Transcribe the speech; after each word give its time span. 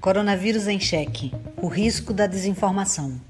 Coronavírus 0.00 0.66
em 0.66 0.80
Cheque 0.80 1.30
O 1.58 1.68
risco 1.68 2.14
da 2.14 2.26
desinformação. 2.26 3.20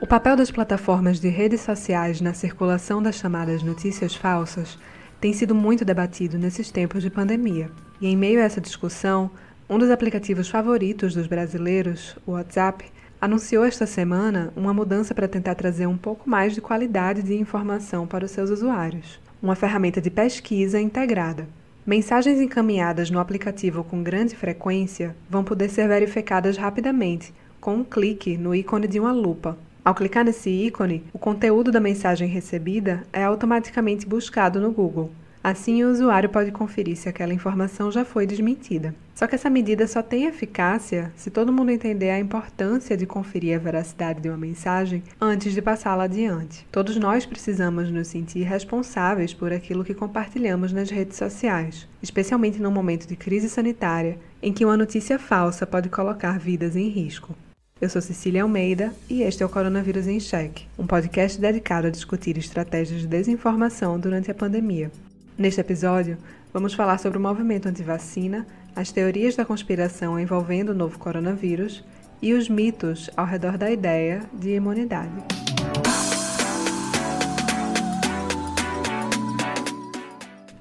O 0.00 0.06
papel 0.08 0.36
das 0.36 0.50
plataformas 0.50 1.20
de 1.20 1.28
redes 1.28 1.60
sociais 1.60 2.20
na 2.20 2.34
circulação 2.34 3.00
das 3.00 3.14
chamadas 3.14 3.62
notícias 3.62 4.16
falsas 4.16 4.76
tem 5.22 5.32
sido 5.32 5.54
muito 5.54 5.84
debatido 5.84 6.36
nesses 6.36 6.72
tempos 6.72 7.00
de 7.00 7.08
pandemia. 7.08 7.70
E 8.00 8.08
em 8.08 8.16
meio 8.16 8.40
a 8.40 8.42
essa 8.42 8.60
discussão, 8.60 9.30
um 9.70 9.78
dos 9.78 9.88
aplicativos 9.88 10.48
favoritos 10.48 11.14
dos 11.14 11.28
brasileiros, 11.28 12.16
o 12.26 12.32
WhatsApp, 12.32 12.84
anunciou 13.20 13.64
esta 13.64 13.86
semana 13.86 14.52
uma 14.56 14.74
mudança 14.74 15.14
para 15.14 15.28
tentar 15.28 15.54
trazer 15.54 15.86
um 15.86 15.96
pouco 15.96 16.28
mais 16.28 16.54
de 16.54 16.60
qualidade 16.60 17.22
de 17.22 17.36
informação 17.36 18.04
para 18.04 18.24
os 18.24 18.32
seus 18.32 18.50
usuários. 18.50 19.20
Uma 19.40 19.54
ferramenta 19.54 20.00
de 20.00 20.10
pesquisa 20.10 20.80
integrada. 20.80 21.46
Mensagens 21.86 22.40
encaminhadas 22.40 23.08
no 23.08 23.20
aplicativo 23.20 23.84
com 23.84 24.02
grande 24.02 24.34
frequência 24.34 25.14
vão 25.30 25.44
poder 25.44 25.68
ser 25.68 25.86
verificadas 25.86 26.56
rapidamente, 26.56 27.32
com 27.60 27.76
um 27.76 27.84
clique 27.84 28.36
no 28.36 28.52
ícone 28.52 28.88
de 28.88 28.98
uma 28.98 29.12
lupa, 29.12 29.56
ao 29.84 29.96
clicar 29.96 30.24
nesse 30.24 30.48
ícone, 30.48 31.04
o 31.12 31.18
conteúdo 31.18 31.72
da 31.72 31.80
mensagem 31.80 32.28
recebida 32.28 33.02
é 33.12 33.24
automaticamente 33.24 34.06
buscado 34.06 34.60
no 34.60 34.70
Google. 34.70 35.10
Assim, 35.42 35.82
o 35.82 35.90
usuário 35.90 36.28
pode 36.28 36.52
conferir 36.52 36.96
se 36.96 37.08
aquela 37.08 37.34
informação 37.34 37.90
já 37.90 38.04
foi 38.04 38.24
desmentida. 38.24 38.94
Só 39.12 39.26
que 39.26 39.34
essa 39.34 39.50
medida 39.50 39.88
só 39.88 40.00
tem 40.00 40.26
eficácia 40.26 41.12
se 41.16 41.32
todo 41.32 41.52
mundo 41.52 41.72
entender 41.72 42.10
a 42.10 42.20
importância 42.20 42.96
de 42.96 43.06
conferir 43.06 43.56
a 43.56 43.58
veracidade 43.58 44.20
de 44.20 44.28
uma 44.28 44.38
mensagem 44.38 45.02
antes 45.20 45.52
de 45.52 45.60
passá-la 45.60 46.04
adiante. 46.04 46.64
Todos 46.70 46.96
nós 46.96 47.26
precisamos 47.26 47.90
nos 47.90 48.06
sentir 48.06 48.44
responsáveis 48.44 49.34
por 49.34 49.52
aquilo 49.52 49.82
que 49.82 49.94
compartilhamos 49.94 50.72
nas 50.72 50.90
redes 50.90 51.16
sociais, 51.16 51.88
especialmente 52.00 52.62
num 52.62 52.70
momento 52.70 53.08
de 53.08 53.16
crise 53.16 53.48
sanitária 53.48 54.16
em 54.40 54.52
que 54.52 54.64
uma 54.64 54.76
notícia 54.76 55.18
falsa 55.18 55.66
pode 55.66 55.88
colocar 55.88 56.38
vidas 56.38 56.76
em 56.76 56.88
risco. 56.88 57.34
Eu 57.82 57.88
sou 57.88 58.00
Cecília 58.00 58.44
Almeida 58.44 58.94
e 59.10 59.22
este 59.22 59.42
é 59.42 59.46
o 59.46 59.48
Coronavírus 59.48 60.06
em 60.06 60.20
Cheque, 60.20 60.68
um 60.78 60.86
podcast 60.86 61.40
dedicado 61.40 61.88
a 61.88 61.90
discutir 61.90 62.38
estratégias 62.38 63.00
de 63.00 63.08
desinformação 63.08 63.98
durante 63.98 64.30
a 64.30 64.34
pandemia. 64.34 64.88
Neste 65.36 65.60
episódio, 65.60 66.16
vamos 66.52 66.74
falar 66.74 66.98
sobre 66.98 67.18
o 67.18 67.20
movimento 67.20 67.66
anti-vacina, 67.66 68.46
as 68.76 68.92
teorias 68.92 69.34
da 69.34 69.44
conspiração 69.44 70.16
envolvendo 70.16 70.68
o 70.68 70.74
novo 70.76 70.96
coronavírus 70.96 71.82
e 72.22 72.32
os 72.34 72.48
mitos 72.48 73.10
ao 73.16 73.26
redor 73.26 73.58
da 73.58 73.68
ideia 73.68 74.22
de 74.32 74.50
imunidade. 74.50 75.10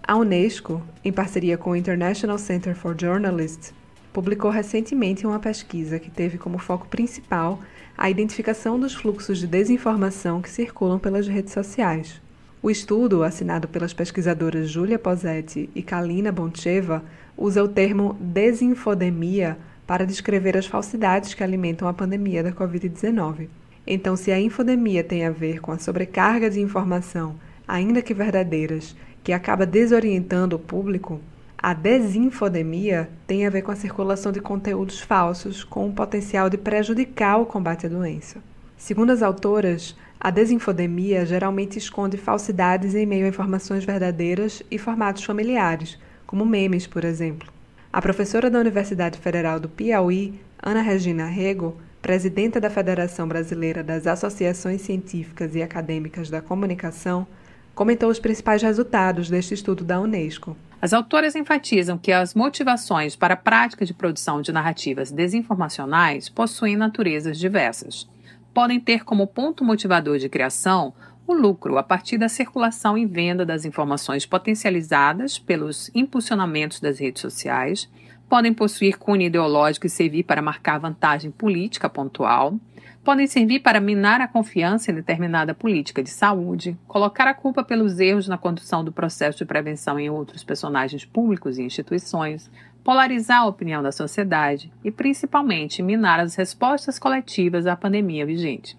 A 0.01 0.17
Unesco, 0.17 0.81
em 1.05 1.13
parceria 1.13 1.55
com 1.55 1.69
o 1.69 1.75
International 1.75 2.39
Center 2.39 2.73
for 2.73 2.95
Journalists, 2.99 3.79
publicou 4.13 4.51
recentemente 4.51 5.25
uma 5.25 5.39
pesquisa 5.39 5.99
que 5.99 6.09
teve 6.09 6.37
como 6.37 6.57
foco 6.57 6.87
principal 6.87 7.59
a 7.97 8.09
identificação 8.09 8.79
dos 8.79 8.93
fluxos 8.93 9.39
de 9.39 9.47
desinformação 9.47 10.41
que 10.41 10.49
circulam 10.49 10.99
pelas 10.99 11.27
redes 11.27 11.53
sociais. 11.53 12.21
O 12.63 12.69
estudo, 12.69 13.23
assinado 13.23 13.67
pelas 13.67 13.93
pesquisadoras 13.93 14.69
Julia 14.69 14.99
Posetti 14.99 15.69
e 15.73 15.81
Kalina 15.81 16.31
Boncheva, 16.31 17.03
usa 17.35 17.63
o 17.63 17.67
termo 17.67 18.15
desinfodemia 18.19 19.57
para 19.87 20.05
descrever 20.05 20.55
as 20.55 20.67
falsidades 20.67 21.33
que 21.33 21.43
alimentam 21.43 21.87
a 21.87 21.93
pandemia 21.93 22.43
da 22.43 22.51
Covid-19. 22.51 23.47
Então, 23.85 24.15
se 24.15 24.31
a 24.31 24.39
infodemia 24.39 25.03
tem 25.03 25.25
a 25.25 25.31
ver 25.31 25.59
com 25.59 25.71
a 25.71 25.79
sobrecarga 25.79 26.49
de 26.49 26.61
informação, 26.61 27.35
ainda 27.67 28.01
que 28.01 28.13
verdadeiras, 28.13 28.95
que 29.23 29.33
acaba 29.33 29.65
desorientando 29.65 30.55
o 30.55 30.59
público, 30.59 31.19
a 31.63 31.75
desinfodemia 31.75 33.07
tem 33.27 33.45
a 33.45 33.49
ver 33.51 33.61
com 33.61 33.71
a 33.71 33.75
circulação 33.75 34.31
de 34.31 34.41
conteúdos 34.41 34.99
falsos 34.99 35.63
com 35.63 35.87
o 35.87 35.93
potencial 35.93 36.49
de 36.49 36.57
prejudicar 36.57 37.39
o 37.39 37.45
combate 37.45 37.85
à 37.85 37.89
doença. 37.89 38.39
Segundo 38.75 39.11
as 39.11 39.21
autoras, 39.21 39.95
a 40.19 40.31
desinfodemia 40.31 41.23
geralmente 41.23 41.77
esconde 41.77 42.17
falsidades 42.17 42.95
em 42.95 43.05
meio 43.05 43.25
a 43.25 43.29
informações 43.29 43.85
verdadeiras 43.85 44.63
e 44.71 44.79
formatos 44.79 45.23
familiares, 45.23 45.99
como 46.25 46.47
memes, 46.47 46.87
por 46.87 47.05
exemplo. 47.05 47.47
A 47.93 48.01
professora 48.01 48.49
da 48.49 48.59
Universidade 48.59 49.19
Federal 49.19 49.59
do 49.59 49.69
Piauí, 49.69 50.41
Ana 50.63 50.81
Regina 50.81 51.27
Rego, 51.27 51.77
presidenta 52.01 52.59
da 52.59 52.71
Federação 52.71 53.27
Brasileira 53.27 53.83
das 53.83 54.07
Associações 54.07 54.81
Científicas 54.81 55.53
e 55.53 55.61
Acadêmicas 55.61 56.27
da 56.27 56.41
Comunicação, 56.41 57.27
comentou 57.75 58.09
os 58.09 58.19
principais 58.19 58.63
resultados 58.63 59.29
deste 59.29 59.53
estudo 59.53 59.83
da 59.83 60.01
Unesco. 60.01 60.57
As 60.81 60.93
autoras 60.93 61.35
enfatizam 61.35 61.95
que 61.95 62.11
as 62.11 62.33
motivações 62.33 63.15
para 63.15 63.35
a 63.35 63.37
prática 63.37 63.85
de 63.85 63.93
produção 63.93 64.41
de 64.41 64.51
narrativas 64.51 65.11
desinformacionais 65.11 66.27
possuem 66.27 66.75
naturezas 66.75 67.37
diversas. 67.37 68.09
Podem 68.51 68.79
ter 68.79 69.03
como 69.03 69.27
ponto 69.27 69.63
motivador 69.63 70.17
de 70.17 70.27
criação 70.27 70.91
o 71.27 71.33
lucro 71.33 71.77
a 71.77 71.83
partir 71.83 72.17
da 72.17 72.27
circulação 72.27 72.97
e 72.97 73.05
venda 73.05 73.45
das 73.45 73.63
informações 73.63 74.25
potencializadas 74.25 75.37
pelos 75.37 75.91
impulsionamentos 75.93 76.79
das 76.79 76.99
redes 76.99 77.21
sociais, 77.21 77.87
podem 78.27 78.51
possuir 78.51 78.97
cunho 78.97 79.21
ideológico 79.21 79.85
e 79.85 79.89
servir 79.89 80.23
para 80.23 80.41
marcar 80.41 80.79
vantagem 80.79 81.29
política 81.29 81.87
pontual, 81.87 82.55
podem 83.03 83.25
servir 83.25 83.61
para 83.61 83.79
minar 83.79 84.21
a 84.21 84.27
confiança 84.27 84.91
em 84.91 84.95
determinada 84.95 85.53
política 85.53 86.03
de 86.03 86.09
saúde, 86.09 86.77
colocar 86.87 87.27
a 87.27 87.33
culpa 87.33 87.63
pelos 87.63 87.99
erros 87.99 88.27
na 88.27 88.37
condução 88.37 88.83
do 88.83 88.91
processo 88.91 89.39
de 89.39 89.45
prevenção 89.45 89.99
em 89.99 90.09
outros 90.09 90.43
personagens 90.43 91.03
públicos 91.03 91.57
e 91.57 91.63
instituições, 91.63 92.49
polarizar 92.83 93.41
a 93.41 93.47
opinião 93.47 93.81
da 93.81 93.91
sociedade 93.91 94.71
e, 94.83 94.91
principalmente, 94.91 95.81
minar 95.81 96.19
as 96.19 96.35
respostas 96.35 96.99
coletivas 96.99 97.65
à 97.65 97.75
pandemia 97.75 98.25
vigente. 98.25 98.77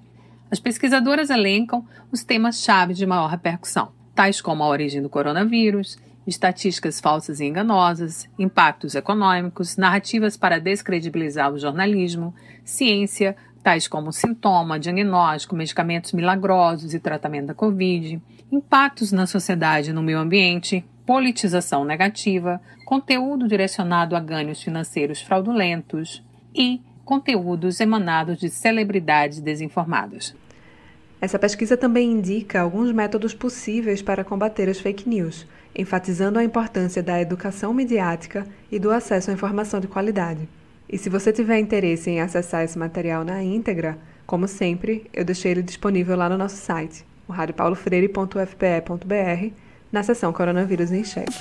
As 0.50 0.60
pesquisadoras 0.60 1.30
elencam 1.30 1.84
os 2.10 2.22
temas-chave 2.22 2.94
de 2.94 3.06
maior 3.06 3.28
repercussão, 3.28 3.90
tais 4.14 4.40
como 4.40 4.62
a 4.62 4.68
origem 4.68 5.02
do 5.02 5.08
coronavírus, 5.08 5.98
estatísticas 6.26 7.00
falsas 7.00 7.40
e 7.40 7.46
enganosas, 7.46 8.28
impactos 8.38 8.94
econômicos, 8.94 9.76
narrativas 9.76 10.36
para 10.36 10.60
descredibilizar 10.60 11.52
o 11.52 11.58
jornalismo, 11.58 12.34
ciência, 12.64 13.36
tais 13.62 13.86
como 13.86 14.12
sintoma, 14.12 14.78
diagnóstico, 14.78 15.54
medicamentos 15.54 16.12
milagrosos 16.12 16.94
e 16.94 16.98
tratamento 16.98 17.46
da 17.46 17.54
Covid, 17.54 18.20
impactos 18.50 19.12
na 19.12 19.26
sociedade 19.26 19.90
e 19.90 19.92
no 19.92 20.02
meio 20.02 20.18
ambiente, 20.18 20.84
politização 21.06 21.84
negativa, 21.84 22.60
conteúdo 22.84 23.48
direcionado 23.48 24.16
a 24.16 24.20
ganhos 24.20 24.62
financeiros 24.62 25.22
fraudulentos 25.22 26.22
e 26.54 26.80
conteúdos 27.04 27.80
emanados 27.80 28.38
de 28.38 28.48
celebridades 28.48 29.40
desinformadas. 29.40 30.34
Essa 31.20 31.38
pesquisa 31.38 31.76
também 31.76 32.10
indica 32.10 32.60
alguns 32.60 32.90
métodos 32.92 33.32
possíveis 33.32 34.02
para 34.02 34.24
combater 34.24 34.68
as 34.68 34.80
fake 34.80 35.08
news, 35.08 35.46
enfatizando 35.74 36.38
a 36.38 36.44
importância 36.44 37.02
da 37.02 37.20
educação 37.20 37.72
midiática 37.72 38.46
e 38.70 38.78
do 38.78 38.90
acesso 38.90 39.30
à 39.30 39.34
informação 39.34 39.80
de 39.80 39.86
qualidade. 39.86 40.48
E 40.88 40.98
se 40.98 41.09
você 41.09 41.32
tiver 41.32 41.59
interesse 41.59 42.10
em 42.10 42.20
acessar 42.20 42.65
esse 42.65 42.78
material 42.78 43.25
na 43.25 43.43
íntegra, 43.43 43.98
como 44.26 44.48
sempre, 44.48 45.06
eu 45.12 45.25
deixei 45.25 45.53
ele 45.53 45.62
disponível 45.62 46.16
lá 46.16 46.28
no 46.28 46.38
nosso 46.38 46.56
site, 46.56 47.04
o 47.28 47.32
radiopaulofreire.fpe.br, 47.32 49.55
na 49.90 50.02
seção 50.02 50.32
Coronavírus 50.32 50.93
em 50.93 51.05
Cheque. 51.05 51.32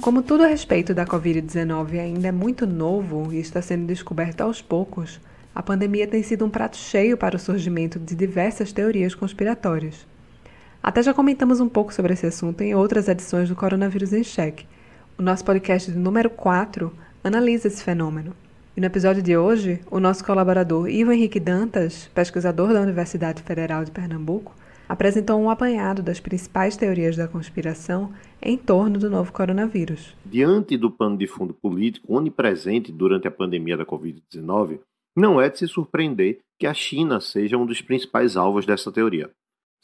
Como 0.00 0.22
tudo 0.22 0.44
a 0.44 0.46
respeito 0.46 0.94
da 0.94 1.04
Covid-19 1.04 2.00
ainda 2.00 2.28
é 2.28 2.32
muito 2.32 2.66
novo 2.66 3.30
e 3.30 3.40
está 3.40 3.60
sendo 3.60 3.86
descoberto 3.86 4.40
aos 4.40 4.62
poucos, 4.62 5.20
a 5.54 5.62
pandemia 5.62 6.06
tem 6.06 6.22
sido 6.22 6.46
um 6.46 6.50
prato 6.50 6.78
cheio 6.78 7.18
para 7.18 7.36
o 7.36 7.38
surgimento 7.38 7.98
de 7.98 8.14
diversas 8.14 8.72
teorias 8.72 9.14
conspiratórias. 9.14 10.06
Até 10.88 11.02
já 11.02 11.12
comentamos 11.12 11.60
um 11.60 11.68
pouco 11.68 11.92
sobre 11.92 12.14
esse 12.14 12.24
assunto 12.24 12.62
em 12.62 12.74
outras 12.74 13.08
edições 13.08 13.46
do 13.46 13.54
Coronavírus 13.54 14.14
em 14.14 14.24
Cheque. 14.24 14.66
O 15.18 15.22
nosso 15.22 15.44
podcast 15.44 15.90
número 15.90 16.30
4 16.30 16.90
analisa 17.22 17.68
esse 17.68 17.84
fenômeno. 17.84 18.32
E 18.74 18.80
no 18.80 18.86
episódio 18.86 19.22
de 19.22 19.36
hoje, 19.36 19.82
o 19.90 20.00
nosso 20.00 20.24
colaborador 20.24 20.88
Ivo 20.88 21.12
Henrique 21.12 21.38
Dantas, 21.38 22.10
pesquisador 22.14 22.72
da 22.72 22.80
Universidade 22.80 23.42
Federal 23.42 23.84
de 23.84 23.90
Pernambuco, 23.90 24.54
apresentou 24.88 25.38
um 25.38 25.50
apanhado 25.50 26.02
das 26.02 26.20
principais 26.20 26.74
teorias 26.74 27.18
da 27.18 27.28
conspiração 27.28 28.10
em 28.40 28.56
torno 28.56 28.98
do 28.98 29.10
novo 29.10 29.30
coronavírus. 29.30 30.16
Diante 30.24 30.74
do 30.78 30.90
pano 30.90 31.18
de 31.18 31.26
fundo 31.26 31.52
político 31.52 32.16
onipresente 32.16 32.90
durante 32.90 33.28
a 33.28 33.30
pandemia 33.30 33.76
da 33.76 33.84
Covid-19, 33.84 34.80
não 35.14 35.38
é 35.38 35.50
de 35.50 35.58
se 35.58 35.68
surpreender 35.68 36.38
que 36.58 36.66
a 36.66 36.72
China 36.72 37.20
seja 37.20 37.58
um 37.58 37.66
dos 37.66 37.82
principais 37.82 38.38
alvos 38.38 38.64
dessa 38.64 38.90
teoria. 38.90 39.30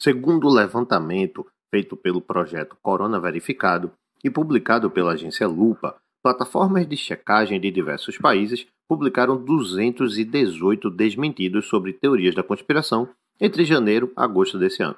Segundo 0.01 0.47
o 0.47 0.53
levantamento 0.53 1.45
feito 1.73 1.95
pelo 1.95 2.21
projeto 2.21 2.77
Corona 2.81 3.19
Verificado 3.19 3.91
e 4.23 4.29
publicado 4.29 4.89
pela 4.89 5.13
agência 5.13 5.47
Lupa, 5.47 5.95
plataformas 6.23 6.87
de 6.87 6.97
checagem 6.97 7.59
de 7.59 7.71
diversos 7.71 8.17
países 8.17 8.67
publicaram 8.87 9.37
218 9.37 10.89
desmentidos 10.89 11.67
sobre 11.67 11.93
teorias 11.93 12.35
da 12.35 12.43
conspiração 12.43 13.09
entre 13.39 13.65
janeiro 13.65 14.07
e 14.07 14.21
agosto 14.21 14.57
desse 14.57 14.83
ano. 14.83 14.97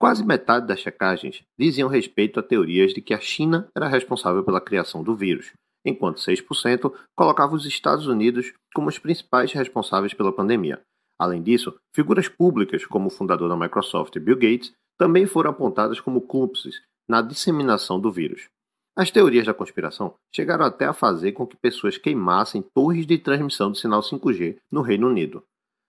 Quase 0.00 0.24
metade 0.24 0.66
das 0.66 0.80
checagens 0.80 1.42
diziam 1.58 1.88
respeito 1.88 2.38
a 2.38 2.42
teorias 2.42 2.94
de 2.94 3.00
que 3.00 3.12
a 3.12 3.20
China 3.20 3.68
era 3.76 3.88
responsável 3.88 4.44
pela 4.44 4.60
criação 4.60 5.02
do 5.02 5.16
vírus, 5.16 5.52
enquanto 5.84 6.20
6% 6.20 6.92
colocava 7.16 7.54
os 7.54 7.66
Estados 7.66 8.06
Unidos 8.06 8.52
como 8.74 8.88
os 8.88 8.98
principais 8.98 9.52
responsáveis 9.52 10.14
pela 10.14 10.32
pandemia. 10.32 10.80
Além 11.18 11.42
disso, 11.42 11.74
figuras 11.94 12.28
públicas 12.28 12.86
como 12.86 13.08
o 13.08 13.10
fundador 13.10 13.48
da 13.48 13.56
Microsoft, 13.56 14.16
Bill 14.18 14.36
Gates, 14.36 14.72
também 14.96 15.26
foram 15.26 15.50
apontadas 15.50 16.00
como 16.00 16.20
cúmplices 16.20 16.80
na 17.08 17.22
disseminação 17.22 17.98
do 17.98 18.12
vírus. 18.12 18.48
As 18.96 19.10
teorias 19.10 19.46
da 19.46 19.54
conspiração 19.54 20.14
chegaram 20.34 20.64
até 20.64 20.84
a 20.84 20.92
fazer 20.92 21.32
com 21.32 21.46
que 21.46 21.56
pessoas 21.56 21.96
queimassem 21.96 22.62
torres 22.74 23.06
de 23.06 23.16
transmissão 23.16 23.70
do 23.70 23.76
sinal 23.76 24.00
5G 24.00 24.58
no 24.70 24.82
Reino 24.82 25.08
Unido. 25.08 25.44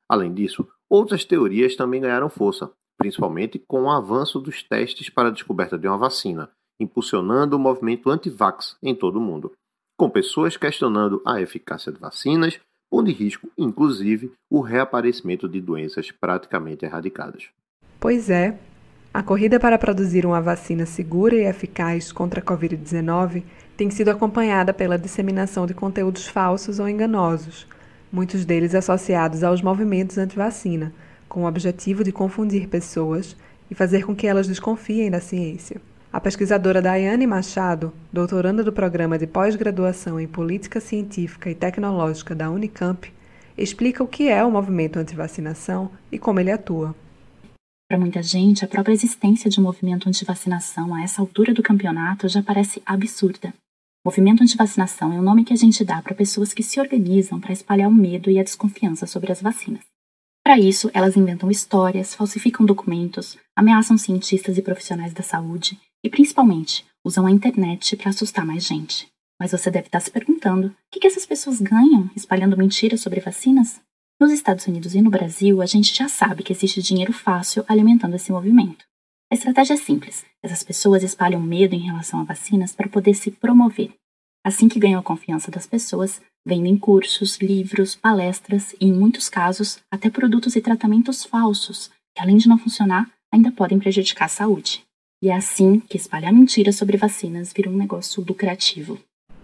Além 0.08 0.34
disso, 0.34 0.68
outras 0.90 1.26
teorias 1.26 1.76
também 1.76 2.02
ganharam 2.02 2.30
força, 2.30 2.72
principalmente 2.98 3.60
com 3.68 3.84
o 3.84 3.90
avanço 3.90 4.40
dos 4.40 4.62
testes 4.62 5.10
para 5.10 5.30
a 5.30 5.32
descoberta 5.32 5.78
de 5.78 5.88
uma 5.88 5.98
vacina, 5.98 6.52
impulsionando 6.80 7.56
o 7.56 7.60
movimento 7.60 8.10
anti-vax 8.10 8.78
em 8.82 8.94
todo 8.94 9.18
o 9.18 9.22
mundo, 9.22 9.52
com 9.98 10.10
pessoas 10.10 10.56
questionando 10.56 11.22
a 11.26 11.42
eficácia 11.42 11.92
de 11.92 12.00
vacinas, 12.00 12.60
pondo 12.90 13.10
em 13.10 13.14
risco, 13.14 13.50
inclusive, 13.58 14.32
o 14.50 14.62
reaparecimento 14.62 15.48
de 15.48 15.62
doenças 15.62 16.12
praticamente 16.12 16.86
erradicadas. 16.86 17.50
Pois 18.00 18.30
é, 18.30 18.58
a 19.14 19.24
corrida 19.24 19.60
para 19.60 19.78
produzir 19.78 20.26
uma 20.26 20.42
vacina 20.42 20.86
segura 20.86 21.36
e 21.36 21.46
eficaz 21.46 22.12
contra 22.12 22.40
a 22.40 22.44
Covid-19 22.44 23.44
tem 23.76 23.90
sido 23.90 24.10
acompanhada 24.10 24.74
pela 24.74 24.98
disseminação 24.98 25.66
de 25.66 25.74
conteúdos 25.74 26.28
falsos 26.28 26.80
ou 26.80 26.88
enganosos, 26.88 27.66
muitos 28.12 28.46
deles 28.46 28.76
associados 28.76 29.44
aos 29.44 29.62
movimentos 29.62 30.18
anti-vacina, 30.18 30.94
com 31.28 31.44
o 31.44 31.48
objetivo 31.48 32.04
de 32.04 32.12
confundir 32.12 32.68
pessoas 32.68 33.36
e 33.70 33.76
fazer 33.76 34.06
com 34.06 34.16
que 34.16 34.28
elas 34.28 34.48
desconfiem 34.48 35.12
da 35.12 35.20
ciência. 35.20 35.80
A 36.12 36.20
pesquisadora 36.20 36.82
Daiane 36.82 37.28
Machado, 37.28 37.94
doutoranda 38.12 38.64
do 38.64 38.74
programa 38.74 39.16
de 39.16 39.28
pós-graduação 39.28 40.20
em 40.20 40.28
Política 40.28 40.80
Científica 40.80 41.52
e 41.52 41.56
Tecnológica 41.56 42.34
da 42.34 42.50
Unicamp, 42.50 43.14
explica 43.56 44.04
o 44.04 44.08
que 44.08 44.28
é 44.28 44.44
o 44.44 44.50
movimento 44.50 44.98
anti-vacinação 44.98 45.92
e 46.12 46.18
como 46.18 46.40
ele 46.40 46.52
atua. 46.52 46.96
Para 47.88 48.00
muita 48.00 48.24
gente, 48.24 48.66
a 48.66 48.68
própria 48.68 48.94
existência 48.94 49.52
de 49.52 49.60
um 49.60 49.64
movimento 49.64 50.10
anti-vacinação 50.10 50.96
a 50.96 51.04
essa 51.04 51.22
altura 51.22 51.54
do 51.54 51.62
campeonato 51.62 52.28
já 52.28 52.42
parece 52.42 52.82
absurda. 52.88 53.54
Movimento 54.04 54.42
anti-vacinação 54.42 55.14
é 55.14 55.20
o 55.20 55.24
nome 55.24 55.44
que 55.46 55.54
a 55.54 55.58
gente 55.58 55.86
dá 55.86 56.02
para 56.02 56.16
pessoas 56.16 56.54
que 56.54 56.64
se 56.64 56.80
organizam 56.80 57.40
para 57.40 57.54
espalhar 57.54 57.88
o 57.88 57.94
medo 57.94 58.32
e 58.32 58.40
a 58.40 58.44
desconfiança 58.44 59.06
sobre 59.06 59.32
as 59.32 59.44
vacinas. 59.44 59.84
Para 60.44 60.58
isso, 60.58 60.90
elas 60.92 61.16
inventam 61.16 61.52
histórias, 61.52 62.16
falsificam 62.16 62.66
documentos, 62.66 63.38
ameaçam 63.56 63.96
cientistas 63.96 64.58
e 64.58 64.64
profissionais 64.64 65.14
da 65.14 65.22
saúde 65.22 65.78
e, 66.04 66.10
principalmente, 66.10 66.86
usam 67.04 67.26
a 67.26 67.32
internet 67.32 67.96
para 67.96 68.10
assustar 68.10 68.46
mais 68.46 68.66
gente. 68.66 69.08
Mas 69.40 69.52
você 69.52 69.72
deve 69.72 69.88
estar 69.88 70.00
se 70.00 70.12
perguntando: 70.12 70.68
o 70.68 71.00
que 71.00 71.08
essas 71.08 71.26
pessoas 71.26 71.62
ganham 71.62 72.10
espalhando 72.16 72.58
mentiras 72.58 73.02
sobre 73.02 73.20
vacinas? 73.20 73.80
Nos 74.20 74.32
Estados 74.32 74.68
Unidos 74.68 74.96
e 74.96 75.02
no 75.02 75.10
Brasil, 75.10 75.62
a 75.62 75.66
gente 75.66 75.96
já 75.96 76.10
sabe 76.10 76.44
que 76.44 76.52
existe 76.52 76.82
dinheiro 76.82 77.14
fácil 77.14 77.64
alimentando 77.68 78.16
esse 78.16 78.32
movimento. 78.32 78.84
A 79.32 79.36
estratégia 79.36 79.76
é 79.76 79.78
simples: 79.78 80.26
essas 80.44 80.62
pessoas 80.62 81.04
espalham 81.04 81.42
medo 81.42 81.74
em 81.74 81.80
relação 81.80 82.20
a 82.20 82.26
vacinas 82.26 82.74
para 82.74 82.90
poder 82.90 83.14
se 83.14 83.32
promover. 83.32 83.94
Assim 84.44 84.68
que 84.68 84.80
ganham 84.80 85.00
a 85.00 85.04
confiança 85.04 85.52
das 85.52 85.68
pessoas, 85.68 86.22
vendem 86.46 86.78
cursos, 86.78 87.38
livros, 87.38 87.96
palestras 87.96 88.74
e, 88.80 88.86
em 88.86 88.94
muitos 88.94 89.30
casos, 89.30 89.80
até 89.92 90.10
produtos 90.10 90.56
e 90.56 90.62
tratamentos 90.62 91.24
falsos, 91.24 91.90
que 92.16 92.22
além 92.22 92.38
de 92.38 92.48
não 92.48 92.58
funcionar, 92.58 93.10
ainda 93.32 93.52
podem 93.52 93.80
prejudicar 93.80 94.26
a 94.26 94.30
saúde. 94.30 94.84
E 95.22 95.30
é 95.30 95.36
assim 95.36 95.82
que 95.82 95.98
espalhar 95.98 96.32
mentiras 96.32 96.78
sobre 96.78 96.96
vacinas 96.96 97.52
vira 97.52 97.70
um 97.70 97.76
negócio 97.76 98.24
lucrativo. 98.26 98.98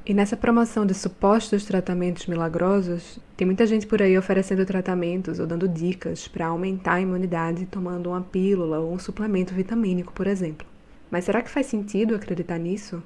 E 0.06 0.13
nessa 0.13 0.38
promoção 0.38 0.86
de 0.86 0.94
supostos 0.94 1.66
tratamentos 1.66 2.27
milagrosos, 2.27 3.19
tem 3.36 3.45
muita 3.45 3.68
gente 3.68 3.86
por 3.86 4.01
aí 4.01 4.18
oferecendo 4.18 4.66
tratamentos 4.66 5.38
ou 5.38 5.45
dando 5.45 5.68
dicas 5.68 6.30
para 6.30 6.48
aumentar 6.48 6.94
a 6.94 7.01
imunidade 7.01 7.66
tomando 7.66 8.12
uma 8.12 8.22
pílula 8.22 8.80
ou 8.80 8.94
um 8.94 9.00
suplemento 9.00 9.54
vitamínico, 9.54 10.13
por 10.13 10.27
exemplo. 10.27 10.66
Mas 11.12 11.25
será 11.25 11.42
que 11.42 11.50
faz 11.50 11.66
sentido 11.66 12.16
acreditar 12.16 12.57
nisso? 12.57 13.04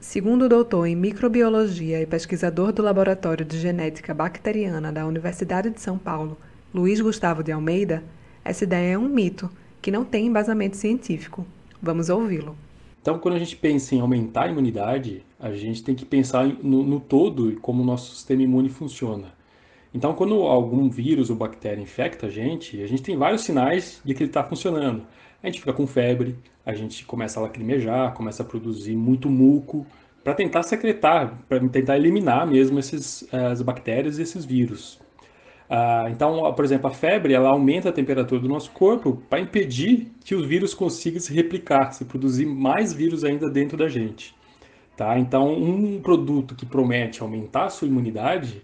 Segundo 0.00 0.46
o 0.46 0.48
doutor 0.48 0.86
em 0.86 0.96
microbiologia 0.96 2.00
e 2.00 2.06
pesquisador 2.06 2.72
do 2.72 2.80
Laboratório 2.80 3.44
de 3.44 3.58
Genética 3.58 4.14
Bacteriana 4.14 4.90
da 4.90 5.06
Universidade 5.06 5.68
de 5.68 5.82
São 5.82 5.98
Paulo, 5.98 6.38
Luiz 6.72 6.98
Gustavo 6.98 7.42
de 7.42 7.52
Almeida, 7.52 8.02
essa 8.42 8.64
ideia 8.64 8.94
é 8.94 8.98
um 8.98 9.06
mito 9.06 9.50
que 9.82 9.90
não 9.90 10.02
tem 10.02 10.26
embasamento 10.26 10.78
científico. 10.78 11.46
Vamos 11.86 12.08
ouvi-lo. 12.08 12.56
Então, 13.00 13.16
quando 13.20 13.36
a 13.36 13.38
gente 13.38 13.54
pensa 13.54 13.94
em 13.94 14.00
aumentar 14.00 14.46
a 14.46 14.48
imunidade, 14.48 15.24
a 15.38 15.52
gente 15.52 15.84
tem 15.84 15.94
que 15.94 16.04
pensar 16.04 16.44
no, 16.44 16.82
no 16.82 16.98
todo 16.98 17.52
e 17.52 17.54
como 17.54 17.80
o 17.80 17.86
nosso 17.86 18.12
sistema 18.12 18.42
imune 18.42 18.68
funciona. 18.68 19.32
Então, 19.94 20.12
quando 20.12 20.34
algum 20.42 20.90
vírus 20.90 21.30
ou 21.30 21.36
bactéria 21.36 21.80
infecta 21.80 22.26
a 22.26 22.28
gente, 22.28 22.82
a 22.82 22.88
gente 22.88 23.04
tem 23.04 23.16
vários 23.16 23.42
sinais 23.42 24.02
de 24.04 24.12
que 24.14 24.24
ele 24.24 24.30
está 24.30 24.42
funcionando. 24.42 25.06
A 25.40 25.46
gente 25.46 25.60
fica 25.60 25.72
com 25.72 25.86
febre, 25.86 26.36
a 26.64 26.74
gente 26.74 27.06
começa 27.06 27.38
a 27.38 27.44
lacrimejar, 27.44 28.12
começa 28.14 28.42
a 28.42 28.46
produzir 28.46 28.96
muito 28.96 29.30
muco, 29.30 29.86
para 30.24 30.34
tentar 30.34 30.64
secretar, 30.64 31.38
para 31.48 31.60
tentar 31.68 31.96
eliminar 31.96 32.44
mesmo 32.48 32.80
esses, 32.80 33.32
as 33.32 33.62
bactérias 33.62 34.18
e 34.18 34.22
esses 34.22 34.44
vírus. 34.44 34.98
Ah, 35.68 36.06
então, 36.10 36.52
por 36.54 36.64
exemplo, 36.64 36.86
a 36.88 36.92
febre 36.92 37.34
ela 37.34 37.48
aumenta 37.48 37.88
a 37.88 37.92
temperatura 37.92 38.40
do 38.40 38.48
nosso 38.48 38.70
corpo 38.70 39.22
para 39.28 39.40
impedir 39.40 40.12
que 40.24 40.34
o 40.34 40.46
vírus 40.46 40.72
consiga 40.72 41.18
se 41.18 41.32
replicar, 41.32 41.92
se 41.92 42.04
produzir 42.04 42.46
mais 42.46 42.92
vírus 42.92 43.24
ainda 43.24 43.50
dentro 43.50 43.76
da 43.76 43.88
gente. 43.88 44.34
Tá? 44.96 45.18
Então, 45.18 45.52
um 45.52 46.00
produto 46.00 46.54
que 46.54 46.64
promete 46.64 47.20
aumentar 47.20 47.64
a 47.64 47.70
sua 47.70 47.88
imunidade, 47.88 48.62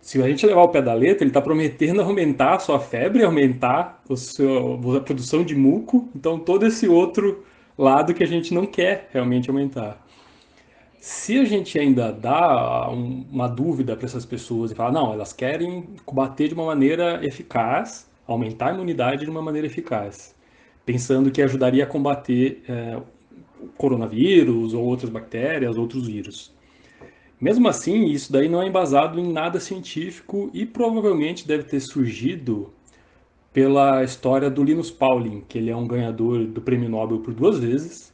se 0.00 0.22
a 0.22 0.28
gente 0.28 0.46
levar 0.46 0.62
o 0.62 0.68
pé 0.68 0.82
da 0.82 0.92
letra, 0.92 1.24
ele 1.24 1.30
está 1.30 1.40
prometendo 1.40 2.00
aumentar 2.02 2.54
a 2.54 2.58
sua 2.58 2.78
febre, 2.78 3.24
aumentar 3.24 4.02
o 4.08 4.16
seu, 4.16 4.78
a 4.96 5.00
produção 5.00 5.42
de 5.42 5.54
muco, 5.54 6.08
então 6.14 6.38
todo 6.38 6.66
esse 6.66 6.86
outro 6.86 7.42
lado 7.76 8.14
que 8.14 8.22
a 8.22 8.26
gente 8.26 8.52
não 8.52 8.66
quer 8.66 9.08
realmente 9.12 9.48
aumentar. 9.48 10.03
Se 11.06 11.38
a 11.38 11.44
gente 11.44 11.78
ainda 11.78 12.10
dá 12.10 12.88
uma 12.88 13.46
dúvida 13.46 13.94
para 13.94 14.06
essas 14.06 14.24
pessoas 14.24 14.70
e 14.70 14.74
fala, 14.74 14.90
não, 14.90 15.12
elas 15.12 15.34
querem 15.34 15.86
combater 16.02 16.48
de 16.48 16.54
uma 16.54 16.64
maneira 16.64 17.22
eficaz, 17.22 18.10
aumentar 18.26 18.70
a 18.70 18.74
imunidade 18.74 19.26
de 19.26 19.30
uma 19.30 19.42
maneira 19.42 19.66
eficaz, 19.66 20.34
pensando 20.86 21.30
que 21.30 21.42
ajudaria 21.42 21.84
a 21.84 21.86
combater 21.86 22.62
é, 22.66 22.98
o 23.60 23.66
coronavírus 23.76 24.72
ou 24.72 24.82
outras 24.82 25.10
bactérias, 25.10 25.76
outros 25.76 26.06
vírus. 26.06 26.54
Mesmo 27.38 27.68
assim, 27.68 28.06
isso 28.06 28.32
daí 28.32 28.48
não 28.48 28.62
é 28.62 28.66
embasado 28.66 29.20
em 29.20 29.30
nada 29.30 29.60
científico 29.60 30.50
e 30.54 30.64
provavelmente 30.64 31.46
deve 31.46 31.64
ter 31.64 31.80
surgido 31.80 32.72
pela 33.52 34.02
história 34.02 34.48
do 34.48 34.64
Linus 34.64 34.90
Pauling, 34.90 35.44
que 35.46 35.58
ele 35.58 35.68
é 35.68 35.76
um 35.76 35.86
ganhador 35.86 36.46
do 36.46 36.62
Prêmio 36.62 36.88
Nobel 36.88 37.18
por 37.18 37.34
duas 37.34 37.58
vezes, 37.58 38.10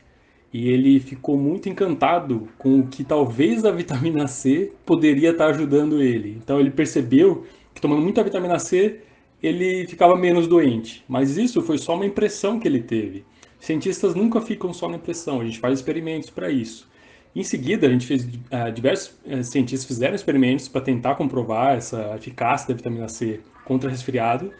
e 0.52 0.68
ele 0.68 0.98
ficou 0.98 1.38
muito 1.38 1.68
encantado 1.68 2.48
com 2.58 2.80
o 2.80 2.86
que 2.86 3.04
talvez 3.04 3.64
a 3.64 3.70
vitamina 3.70 4.26
C 4.26 4.72
poderia 4.84 5.30
estar 5.30 5.46
ajudando 5.48 6.02
ele. 6.02 6.36
Então 6.42 6.58
ele 6.58 6.70
percebeu 6.70 7.44
que 7.74 7.80
tomando 7.80 8.02
muita 8.02 8.24
vitamina 8.24 8.58
C 8.58 9.00
ele 9.42 9.86
ficava 9.86 10.16
menos 10.16 10.46
doente, 10.46 11.04
mas 11.08 11.38
isso 11.38 11.62
foi 11.62 11.78
só 11.78 11.94
uma 11.94 12.04
impressão 12.04 12.58
que 12.58 12.68
ele 12.68 12.82
teve. 12.82 13.24
Cientistas 13.58 14.14
nunca 14.14 14.40
ficam 14.40 14.72
só 14.72 14.88
na 14.88 14.96
impressão, 14.96 15.40
a 15.40 15.44
gente 15.44 15.58
faz 15.58 15.78
experimentos 15.78 16.30
para 16.30 16.50
isso. 16.50 16.88
Em 17.34 17.44
seguida, 17.44 17.86
a 17.86 17.90
gente 17.90 18.06
fez 18.06 18.24
uh, 18.24 18.72
diversos 18.74 19.16
uh, 19.24 19.44
cientistas 19.44 19.86
fizeram 19.86 20.14
experimentos 20.16 20.66
para 20.66 20.80
tentar 20.80 21.14
comprovar 21.14 21.76
essa 21.76 22.16
eficácia 22.16 22.68
da 22.68 22.74
vitamina 22.74 23.08
C 23.08 23.40
contra 23.64 23.88
resfriado 23.88 24.52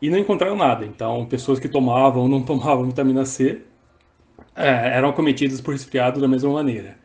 e 0.00 0.08
não 0.08 0.18
encontraram 0.18 0.56
nada. 0.56 0.86
Então, 0.86 1.26
pessoas 1.26 1.58
que 1.58 1.68
tomavam 1.68 2.22
ou 2.22 2.28
não 2.28 2.40
tomavam 2.42 2.86
vitamina 2.86 3.26
C 3.26 3.60
é, 4.56 4.96
eram 4.96 5.12
cometidas 5.12 5.60
por 5.60 5.72
resfriado 5.72 6.20
da 6.20 6.28
mesma 6.28 6.52
maneira. 6.52 6.96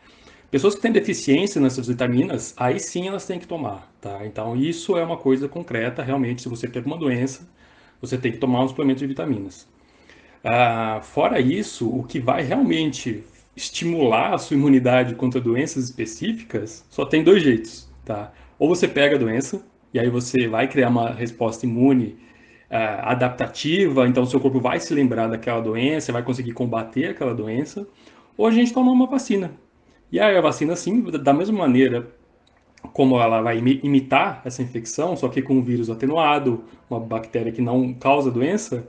Pessoas 0.52 0.76
que 0.76 0.82
têm 0.82 0.92
deficiência 0.92 1.62
nessas 1.62 1.88
vitaminas, 1.88 2.56
aí 2.58 2.80
sim 2.80 3.08
elas 3.08 3.26
têm 3.26 3.40
que 3.40 3.48
tomar, 3.48 3.92
tá? 4.02 4.26
Então 4.26 4.56
isso 4.56 4.98
é 4.98 5.04
uma 5.04 5.18
coisa 5.18 5.48
concreta, 5.48 6.02
realmente, 6.02 6.42
se 6.42 6.50
você 6.50 6.68
tem 6.68 6.82
uma 6.84 6.98
doença, 6.98 7.48
você 8.02 8.18
tem 8.18 8.32
que 8.32 8.40
tomar 8.40 8.64
um 8.64 8.68
suplemento 8.68 9.00
de 9.00 9.08
vitaminas. 9.08 9.68
Ah, 10.44 11.02
fora 11.04 11.40
isso, 11.40 11.90
o 11.90 12.04
que 12.04 12.20
vai 12.20 12.44
realmente 12.44 13.24
estimular 13.56 14.34
a 14.34 14.38
sua 14.38 14.56
imunidade 14.56 15.16
contra 15.16 15.42
doenças 15.42 15.86
específicas, 15.86 16.86
só 16.90 17.06
tem 17.06 17.24
dois 17.24 17.44
jeitos, 17.44 17.90
tá? 18.06 18.32
Ou 18.58 18.70
você 18.70 18.88
pega 18.88 19.16
a 19.16 19.20
doença, 19.20 19.62
e 19.94 20.00
aí 20.00 20.10
você 20.10 20.48
vai 20.48 20.68
criar 20.68 20.90
uma 20.90 21.12
resposta 21.12 21.66
imune 21.66 22.18
adaptativa, 22.70 24.08
então 24.08 24.26
seu 24.26 24.40
corpo 24.40 24.60
vai 24.60 24.80
se 24.80 24.94
lembrar 24.94 25.28
daquela 25.28 25.60
doença, 25.60 26.12
vai 26.12 26.24
conseguir 26.24 26.52
combater 26.52 27.10
aquela 27.10 27.34
doença, 27.34 27.88
ou 28.38 28.46
a 28.46 28.52
gente 28.52 28.74
toma 28.74 28.92
uma 28.92 29.08
vacina. 29.08 29.52
E 30.12 30.20
aí 30.20 30.38
a 30.38 30.42
vacina, 30.42 30.76
sim, 30.76 31.02
da 31.02 31.34
mesma 31.34 31.58
maneira 31.58 32.08
como 32.94 33.20
ela 33.20 33.42
vai 33.42 33.58
imitar 33.58 34.42
essa 34.46 34.62
infecção, 34.62 35.16
só 35.16 35.28
que 35.28 35.42
com 35.42 35.56
um 35.56 35.62
vírus 35.62 35.90
atenuado, 35.90 36.64
uma 36.90 37.00
bactéria 37.00 37.52
que 37.52 37.62
não 37.62 37.94
causa 37.94 38.32
doença, 38.32 38.88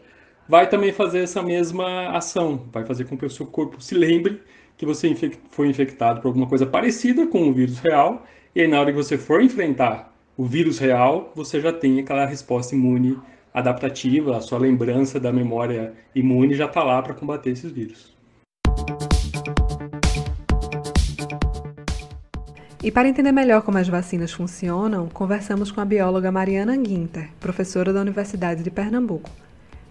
vai 0.48 0.68
também 0.68 0.92
fazer 0.92 1.20
essa 1.20 1.42
mesma 1.42 2.10
ação, 2.10 2.66
vai 2.72 2.84
fazer 2.84 3.04
com 3.04 3.16
que 3.16 3.26
o 3.26 3.30
seu 3.30 3.46
corpo 3.46 3.80
se 3.80 3.94
lembre 3.94 4.40
que 4.76 4.86
você 4.86 5.14
foi 5.50 5.68
infectado 5.68 6.20
por 6.20 6.28
alguma 6.28 6.46
coisa 6.46 6.66
parecida 6.66 7.26
com 7.26 7.48
o 7.48 7.52
vírus 7.52 7.78
real, 7.78 8.24
e 8.54 8.62
aí 8.62 8.68
na 8.68 8.80
hora 8.80 8.90
que 8.90 8.96
você 8.96 9.18
for 9.18 9.42
enfrentar 9.42 10.14
o 10.36 10.44
vírus 10.44 10.78
real, 10.78 11.32
você 11.34 11.60
já 11.60 11.72
tem 11.72 12.00
aquela 12.00 12.24
resposta 12.24 12.74
imune 12.74 13.18
adaptativa, 13.52 14.36
a 14.36 14.40
sua 14.40 14.58
lembrança 14.58 15.18
da 15.18 15.32
memória 15.32 15.92
imune 16.14 16.54
já 16.54 16.66
está 16.66 16.82
lá 16.82 17.02
para 17.02 17.14
combater 17.14 17.50
esses 17.50 17.70
vírus. 17.70 18.14
E 22.82 22.90
para 22.90 23.08
entender 23.08 23.30
melhor 23.30 23.60
como 23.60 23.76
as 23.76 23.88
vacinas 23.88 24.32
funcionam, 24.32 25.06
conversamos 25.08 25.70
com 25.70 25.82
a 25.82 25.84
bióloga 25.84 26.32
Mariana 26.32 26.74
Guinter, 26.76 27.28
professora 27.38 27.92
da 27.92 28.00
Universidade 28.00 28.62
de 28.62 28.70
Pernambuco. 28.70 29.28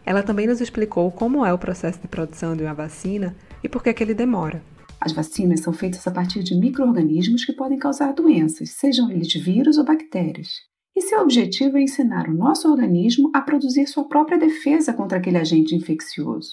Ela 0.04 0.24
também 0.24 0.48
nos 0.48 0.60
explicou 0.60 1.12
como 1.12 1.46
é 1.46 1.54
o 1.54 1.58
processo 1.58 2.02
de 2.02 2.08
produção 2.08 2.56
de 2.56 2.64
uma 2.64 2.74
vacina 2.74 3.36
e 3.64 3.70
por 3.70 3.84
que, 3.84 3.94
que 3.94 4.04
ele 4.04 4.16
demora. 4.16 4.64
As 5.00 5.12
vacinas 5.12 5.60
são 5.60 5.72
feitas 5.72 6.06
a 6.08 6.12
partir 6.12 6.42
de 6.42 6.56
micro-organismos 6.56 7.46
que 7.46 7.54
podem 7.54 7.78
causar 7.78 8.12
doenças, 8.12 8.72
sejam 8.72 9.12
eles 9.12 9.32
vírus 9.34 9.78
ou 9.78 9.86
bactérias. 9.86 10.69
E 11.00 11.02
seu 11.02 11.22
objetivo 11.22 11.78
é 11.78 11.82
ensinar 11.82 12.28
o 12.28 12.34
nosso 12.34 12.70
organismo 12.70 13.32
a 13.34 13.40
produzir 13.40 13.88
sua 13.88 14.04
própria 14.04 14.38
defesa 14.38 14.92
contra 14.92 15.18
aquele 15.18 15.38
agente 15.38 15.74
infeccioso. 15.74 16.52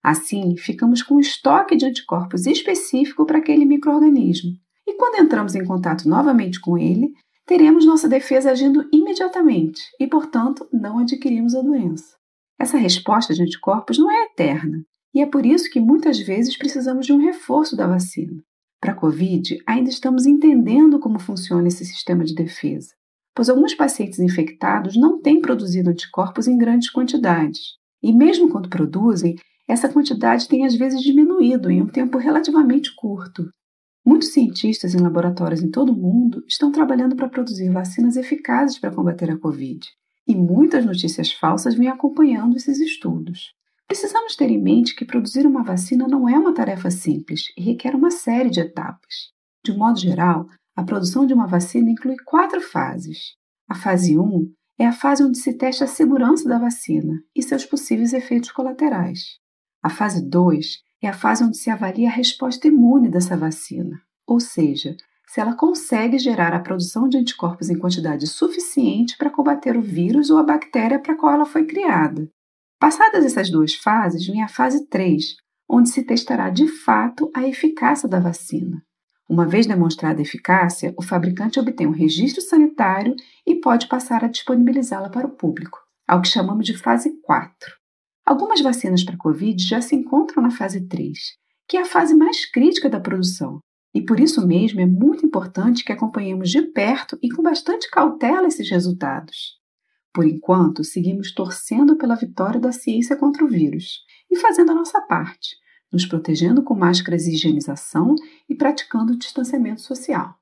Assim, 0.00 0.56
ficamos 0.56 1.02
com 1.02 1.16
um 1.16 1.20
estoque 1.20 1.74
de 1.74 1.84
anticorpos 1.84 2.46
específico 2.46 3.26
para 3.26 3.38
aquele 3.38 3.64
microorganismo 3.64 4.52
e 4.86 4.94
quando 4.94 5.20
entramos 5.20 5.56
em 5.56 5.64
contato 5.64 6.08
novamente 6.08 6.60
com 6.60 6.78
ele, 6.78 7.12
teremos 7.44 7.84
nossa 7.84 8.08
defesa 8.08 8.52
agindo 8.52 8.88
imediatamente 8.92 9.82
e, 9.98 10.06
portanto, 10.06 10.68
não 10.72 11.00
adquirimos 11.00 11.56
a 11.56 11.60
doença. 11.60 12.14
Essa 12.56 12.78
resposta 12.78 13.34
de 13.34 13.42
anticorpos 13.42 13.98
não 13.98 14.08
é 14.08 14.26
eterna 14.26 14.80
e 15.12 15.20
é 15.20 15.26
por 15.26 15.44
isso 15.44 15.68
que 15.68 15.80
muitas 15.80 16.20
vezes 16.20 16.56
precisamos 16.56 17.04
de 17.04 17.12
um 17.12 17.18
reforço 17.18 17.74
da 17.76 17.88
vacina. 17.88 18.40
Para 18.80 18.92
a 18.92 18.96
Covid, 18.96 19.58
ainda 19.66 19.90
estamos 19.90 20.24
entendendo 20.24 21.00
como 21.00 21.18
funciona 21.18 21.66
esse 21.66 21.84
sistema 21.84 22.22
de 22.22 22.32
defesa, 22.32 22.94
pois 23.38 23.48
alguns 23.48 23.72
pacientes 23.72 24.18
infectados 24.18 24.96
não 24.96 25.22
têm 25.22 25.40
produzido 25.40 25.90
anticorpos 25.90 26.48
em 26.48 26.58
grandes 26.58 26.90
quantidades. 26.90 27.76
E 28.02 28.12
mesmo 28.12 28.48
quando 28.48 28.68
produzem, 28.68 29.36
essa 29.68 29.88
quantidade 29.88 30.48
tem 30.48 30.66
às 30.66 30.74
vezes 30.74 31.00
diminuído 31.00 31.70
em 31.70 31.80
um 31.80 31.86
tempo 31.86 32.18
relativamente 32.18 32.92
curto, 32.96 33.48
Muitos 34.08 34.32
cientistas 34.32 34.94
em 34.94 35.00
laboratórios 35.00 35.62
em 35.62 35.70
todo 35.70 35.92
o 35.92 35.94
mundo 35.94 36.42
estão 36.48 36.72
trabalhando 36.72 37.14
para 37.14 37.28
produzir 37.28 37.70
vacinas 37.70 38.16
eficazes 38.16 38.78
para 38.78 38.90
combater 38.90 39.30
a 39.30 39.38
Covid, 39.38 39.86
e 40.26 40.34
muitas 40.34 40.86
notícias 40.86 41.30
falsas 41.30 41.74
vêm 41.74 41.88
acompanhando 41.88 42.56
esses 42.56 42.80
estudos. 42.80 43.52
Precisamos 43.86 44.34
ter 44.34 44.50
em 44.50 44.62
mente 44.62 44.96
que 44.96 45.04
produzir 45.04 45.46
uma 45.46 45.62
vacina 45.62 46.08
não 46.08 46.26
é 46.26 46.38
uma 46.38 46.54
tarefa 46.54 46.90
simples 46.90 47.52
e 47.54 47.60
requer 47.62 47.94
uma 47.94 48.10
série 48.10 48.48
de 48.48 48.60
etapas. 48.60 49.30
De 49.62 49.76
modo 49.76 50.00
geral, 50.00 50.46
a 50.78 50.84
produção 50.84 51.26
de 51.26 51.34
uma 51.34 51.48
vacina 51.48 51.90
inclui 51.90 52.14
quatro 52.24 52.60
fases. 52.60 53.34
A 53.68 53.74
fase 53.74 54.16
1 54.16 54.48
é 54.78 54.86
a 54.86 54.92
fase 54.92 55.24
onde 55.24 55.36
se 55.36 55.52
testa 55.52 55.86
a 55.86 55.88
segurança 55.88 56.48
da 56.48 56.56
vacina 56.56 57.20
e 57.34 57.42
seus 57.42 57.66
possíveis 57.66 58.12
efeitos 58.12 58.52
colaterais. 58.52 59.40
A 59.82 59.90
fase 59.90 60.24
2 60.24 60.78
é 61.02 61.08
a 61.08 61.12
fase 61.12 61.42
onde 61.42 61.56
se 61.56 61.68
avalia 61.68 62.08
a 62.08 62.12
resposta 62.12 62.68
imune 62.68 63.10
dessa 63.10 63.36
vacina, 63.36 64.00
ou 64.24 64.38
seja, 64.38 64.96
se 65.26 65.40
ela 65.40 65.56
consegue 65.56 66.16
gerar 66.16 66.54
a 66.54 66.60
produção 66.60 67.08
de 67.08 67.18
anticorpos 67.18 67.68
em 67.68 67.76
quantidade 67.76 68.28
suficiente 68.28 69.18
para 69.18 69.30
combater 69.30 69.76
o 69.76 69.82
vírus 69.82 70.30
ou 70.30 70.38
a 70.38 70.44
bactéria 70.44 71.00
para 71.00 71.14
a 71.14 71.16
qual 71.16 71.34
ela 71.34 71.44
foi 71.44 71.66
criada. 71.66 72.30
Passadas 72.78 73.24
essas 73.24 73.50
duas 73.50 73.74
fases, 73.74 74.24
vem 74.28 74.44
a 74.44 74.48
fase 74.48 74.86
3, 74.86 75.24
onde 75.68 75.88
se 75.88 76.04
testará 76.04 76.50
de 76.50 76.68
fato 76.68 77.28
a 77.34 77.48
eficácia 77.48 78.08
da 78.08 78.20
vacina. 78.20 78.80
Uma 79.28 79.46
vez 79.46 79.66
demonstrada 79.66 80.20
a 80.20 80.22
eficácia, 80.22 80.94
o 80.96 81.02
fabricante 81.02 81.60
obtém 81.60 81.86
um 81.86 81.92
registro 81.92 82.40
sanitário 82.40 83.14
e 83.46 83.56
pode 83.56 83.86
passar 83.86 84.24
a 84.24 84.28
disponibilizá-la 84.28 85.10
para 85.10 85.26
o 85.26 85.36
público, 85.36 85.78
ao 86.06 86.22
que 86.22 86.28
chamamos 86.28 86.64
de 86.64 86.74
fase 86.74 87.20
4. 87.20 87.76
Algumas 88.24 88.62
vacinas 88.62 89.04
para 89.04 89.18
Covid 89.18 89.62
já 89.62 89.82
se 89.82 89.94
encontram 89.94 90.42
na 90.42 90.50
fase 90.50 90.88
3, 90.88 91.18
que 91.68 91.76
é 91.76 91.82
a 91.82 91.84
fase 91.84 92.14
mais 92.14 92.50
crítica 92.50 92.88
da 92.88 92.98
produção, 92.98 93.60
e 93.94 94.02
por 94.02 94.18
isso 94.18 94.46
mesmo 94.46 94.80
é 94.80 94.86
muito 94.86 95.26
importante 95.26 95.84
que 95.84 95.92
acompanhemos 95.92 96.50
de 96.50 96.62
perto 96.62 97.18
e 97.22 97.28
com 97.28 97.42
bastante 97.42 97.90
cautela 97.90 98.46
esses 98.46 98.70
resultados. 98.70 99.58
Por 100.14 100.26
enquanto, 100.26 100.82
seguimos 100.82 101.32
torcendo 101.34 101.96
pela 101.96 102.16
vitória 102.16 102.58
da 102.58 102.72
ciência 102.72 103.16
contra 103.16 103.44
o 103.44 103.48
vírus 103.48 104.00
e 104.30 104.36
fazendo 104.36 104.72
a 104.72 104.74
nossa 104.74 105.00
parte, 105.02 105.56
nos 105.92 106.06
protegendo 106.06 106.62
com 106.62 106.74
máscaras 106.74 107.26
e 107.26 107.34
higienização 107.34 108.14
e 108.48 108.54
praticando 108.54 109.12
o 109.12 109.18
distanciamento 109.18 109.80
social. 109.80 110.34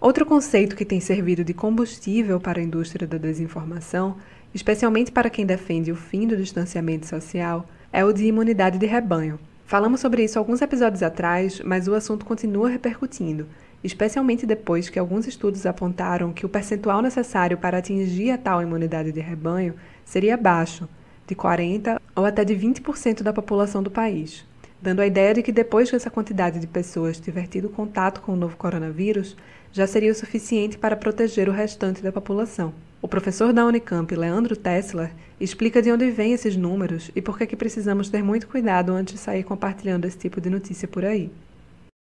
Outro 0.00 0.24
conceito 0.24 0.76
que 0.76 0.84
tem 0.84 1.00
servido 1.00 1.44
de 1.44 1.52
combustível 1.52 2.38
para 2.38 2.60
a 2.60 2.62
indústria 2.62 3.06
da 3.06 3.18
desinformação 3.18 4.16
especialmente 4.54 5.12
para 5.12 5.30
quem 5.30 5.44
defende 5.44 5.92
o 5.92 5.96
fim 5.96 6.26
do 6.26 6.36
distanciamento 6.36 7.06
social, 7.06 7.66
é 7.92 8.04
o 8.04 8.12
de 8.12 8.24
imunidade 8.24 8.78
de 8.78 8.86
rebanho. 8.86 9.38
Falamos 9.64 10.00
sobre 10.00 10.24
isso 10.24 10.38
alguns 10.38 10.62
episódios 10.62 11.02
atrás, 11.02 11.60
mas 11.60 11.88
o 11.88 11.94
assunto 11.94 12.24
continua 12.24 12.70
repercutindo, 12.70 13.46
especialmente 13.84 14.46
depois 14.46 14.88
que 14.88 14.98
alguns 14.98 15.26
estudos 15.26 15.66
apontaram 15.66 16.32
que 16.32 16.46
o 16.46 16.48
percentual 16.48 17.02
necessário 17.02 17.58
para 17.58 17.78
atingir 17.78 18.30
a 18.30 18.38
tal 18.38 18.62
imunidade 18.62 19.12
de 19.12 19.20
rebanho 19.20 19.74
seria 20.04 20.36
baixo, 20.36 20.88
de 21.26 21.34
40% 21.34 22.00
ou 22.16 22.24
até 22.24 22.44
de 22.44 22.54
20% 22.54 23.22
da 23.22 23.32
população 23.32 23.82
do 23.82 23.90
país, 23.90 24.44
dando 24.80 25.00
a 25.00 25.06
ideia 25.06 25.34
de 25.34 25.42
que 25.42 25.52
depois 25.52 25.90
que 25.90 25.96
essa 25.96 26.10
quantidade 26.10 26.58
de 26.58 26.66
pessoas 26.66 27.20
tiver 27.20 27.46
tido 27.46 27.68
contato 27.68 28.20
com 28.20 28.32
o 28.32 28.36
novo 28.36 28.56
coronavírus, 28.56 29.36
já 29.72 29.86
seria 29.86 30.12
o 30.12 30.14
suficiente 30.14 30.78
para 30.78 30.96
proteger 30.96 31.48
o 31.48 31.52
restante 31.52 32.02
da 32.02 32.12
população. 32.12 32.72
O 33.00 33.06
professor 33.06 33.52
da 33.52 33.64
Unicamp, 33.64 34.14
Leandro 34.14 34.56
Tessler, 34.56 35.12
explica 35.40 35.80
de 35.80 35.92
onde 35.92 36.10
vêm 36.10 36.32
esses 36.32 36.56
números 36.56 37.10
e 37.14 37.22
por 37.22 37.38
que, 37.38 37.46
que 37.46 37.56
precisamos 37.56 38.08
ter 38.08 38.22
muito 38.22 38.48
cuidado 38.48 38.92
antes 38.92 39.14
de 39.14 39.20
sair 39.20 39.44
compartilhando 39.44 40.04
esse 40.04 40.18
tipo 40.18 40.40
de 40.40 40.50
notícia 40.50 40.88
por 40.88 41.04
aí. 41.04 41.30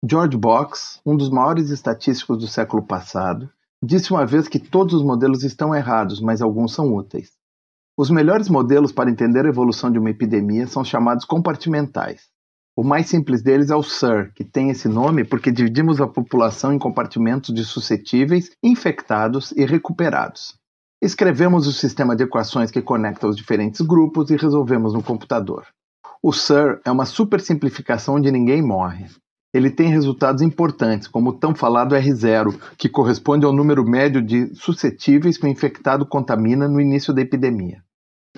George 0.04 0.38
Box, 0.38 1.00
um 1.06 1.16
dos 1.16 1.30
maiores 1.30 1.70
estatísticos 1.70 2.40
do 2.40 2.48
século 2.48 2.82
passado, 2.82 3.50
disse 3.84 4.12
uma 4.12 4.26
vez 4.26 4.48
que 4.48 4.58
todos 4.58 4.94
os 4.94 5.04
modelos 5.04 5.44
estão 5.44 5.76
errados, 5.76 6.22
mas 6.22 6.42
alguns 6.42 6.74
são 6.74 6.96
úteis. 6.96 7.32
Os 7.98 8.10
melhores 8.10 8.48
modelos 8.48 8.94
para 8.94 9.12
entender 9.12 9.46
a 9.46 9.50
evolução 9.50 9.92
de 9.92 10.00
uma 10.00 10.10
epidemia 10.10 10.66
são 10.66 10.86
chamados 10.86 11.26
compartimentais. 11.26 12.29
O 12.80 12.84
mais 12.84 13.10
simples 13.10 13.42
deles 13.42 13.70
é 13.72 13.76
o 13.76 13.84
SIR, 13.84 14.32
que 14.34 14.46
tem 14.46 14.70
esse 14.70 14.88
nome 14.88 15.26
porque 15.26 15.52
dividimos 15.52 16.00
a 16.00 16.08
população 16.08 16.72
em 16.72 16.80
compartimentos 16.80 17.54
de 17.54 17.66
suscetíveis, 17.66 18.52
infectados 18.64 19.52
e 19.52 19.66
recuperados. 19.66 20.58
Escrevemos 21.02 21.68
o 21.68 21.74
sistema 21.74 22.16
de 22.16 22.24
equações 22.24 22.72
que 22.72 22.82
conecta 22.82 23.28
os 23.28 23.36
diferentes 23.36 23.82
grupos 23.82 24.32
e 24.32 24.38
resolvemos 24.38 24.94
no 24.94 25.04
computador. 25.04 25.66
O 26.24 26.32
SIR 26.32 26.80
é 26.86 26.90
uma 26.90 27.06
super 27.06 27.42
simplificação 27.42 28.16
onde 28.16 28.32
ninguém 28.32 28.62
morre. 28.62 29.08
Ele 29.54 29.70
tem 29.70 29.90
resultados 29.90 30.42
importantes, 30.42 31.06
como 31.06 31.32
o 31.32 31.38
tão 31.38 31.54
falado 31.54 31.96
R0, 31.96 32.58
que 32.78 32.88
corresponde 32.88 33.46
ao 33.46 33.52
número 33.52 33.84
médio 33.84 34.22
de 34.22 34.56
suscetíveis 34.56 35.38
que 35.38 35.46
o 35.46 35.50
infectado 35.50 36.06
contamina 36.06 36.66
no 36.66 36.80
início 36.80 37.14
da 37.14 37.20
epidemia. 37.22 37.84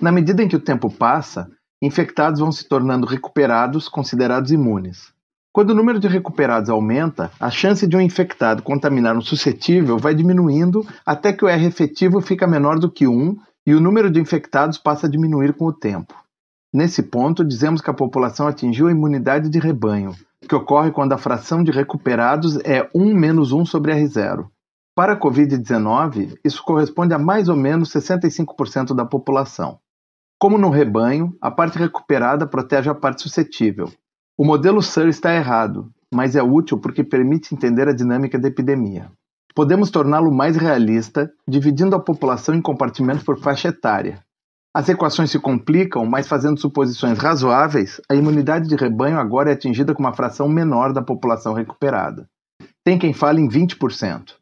Na 0.01 0.11
medida 0.11 0.41
em 0.41 0.47
que 0.47 0.55
o 0.55 0.59
tempo 0.59 0.89
passa, 0.89 1.47
infectados 1.81 2.39
vão 2.39 2.51
se 2.51 2.67
tornando 2.67 3.07
recuperados, 3.07 3.89
considerados 3.89 4.51
imunes. 4.51 5.11
Quando 5.53 5.71
o 5.71 5.75
número 5.75 5.99
de 5.99 6.07
recuperados 6.07 6.69
aumenta, 6.69 7.29
a 7.37 7.49
chance 7.49 7.85
de 7.85 7.97
um 7.97 8.01
infectado 8.01 8.63
contaminar 8.63 9.17
um 9.17 9.21
suscetível 9.21 9.97
vai 9.97 10.15
diminuindo 10.15 10.85
até 11.05 11.33
que 11.33 11.43
o 11.43 11.47
R 11.49 11.65
efetivo 11.65 12.21
fica 12.21 12.47
menor 12.47 12.79
do 12.79 12.89
que 12.89 13.05
1 13.07 13.35
e 13.65 13.73
o 13.73 13.81
número 13.81 14.09
de 14.09 14.19
infectados 14.19 14.77
passa 14.77 15.07
a 15.07 15.09
diminuir 15.09 15.53
com 15.53 15.65
o 15.65 15.73
tempo. 15.73 16.13
Nesse 16.73 17.03
ponto, 17.03 17.43
dizemos 17.43 17.81
que 17.81 17.89
a 17.89 17.93
população 17.93 18.47
atingiu 18.47 18.87
a 18.87 18.91
imunidade 18.91 19.49
de 19.49 19.59
rebanho, 19.59 20.15
que 20.47 20.55
ocorre 20.55 20.91
quando 20.91 21.11
a 21.11 21.17
fração 21.17 21.61
de 21.61 21.71
recuperados 21.71 22.57
é 22.63 22.89
1 22.95 23.13
menos 23.13 23.51
1 23.51 23.65
sobre 23.65 23.93
R0. 23.93 24.47
Para 24.95 25.13
a 25.13 25.19
Covid-19, 25.19 26.37
isso 26.45 26.63
corresponde 26.63 27.13
a 27.13 27.19
mais 27.19 27.49
ou 27.49 27.57
menos 27.57 27.89
65% 27.89 28.95
da 28.95 29.05
população. 29.05 29.79
Como 30.41 30.57
no 30.57 30.71
rebanho, 30.71 31.37
a 31.39 31.51
parte 31.51 31.77
recuperada 31.77 32.47
protege 32.47 32.89
a 32.89 32.95
parte 32.95 33.21
suscetível, 33.21 33.91
o 34.35 34.43
modelo 34.43 34.81
SIR 34.81 35.07
está 35.07 35.35
errado, 35.35 35.93
mas 36.11 36.35
é 36.35 36.41
útil 36.41 36.79
porque 36.79 37.03
permite 37.03 37.53
entender 37.53 37.87
a 37.87 37.93
dinâmica 37.93 38.39
da 38.39 38.47
epidemia. 38.47 39.11
Podemos 39.53 39.91
torná-lo 39.91 40.33
mais 40.33 40.57
realista, 40.57 41.31
dividindo 41.47 41.95
a 41.95 41.99
população 41.99 42.55
em 42.55 42.61
compartimentos 42.61 43.21
por 43.21 43.37
faixa 43.37 43.67
etária. 43.67 44.19
As 44.73 44.89
equações 44.89 45.29
se 45.29 45.37
complicam, 45.37 46.07
mas 46.07 46.27
fazendo 46.27 46.59
suposições 46.59 47.19
razoáveis, 47.19 48.01
a 48.09 48.15
imunidade 48.15 48.67
de 48.67 48.75
rebanho 48.75 49.19
agora 49.19 49.51
é 49.51 49.53
atingida 49.53 49.93
com 49.93 50.01
uma 50.01 50.15
fração 50.15 50.49
menor 50.49 50.91
da 50.91 51.03
população 51.03 51.53
recuperada. 51.53 52.27
Tem 52.83 52.97
quem 52.97 53.13
fale 53.13 53.39
em 53.39 53.47
20%. 53.47 54.33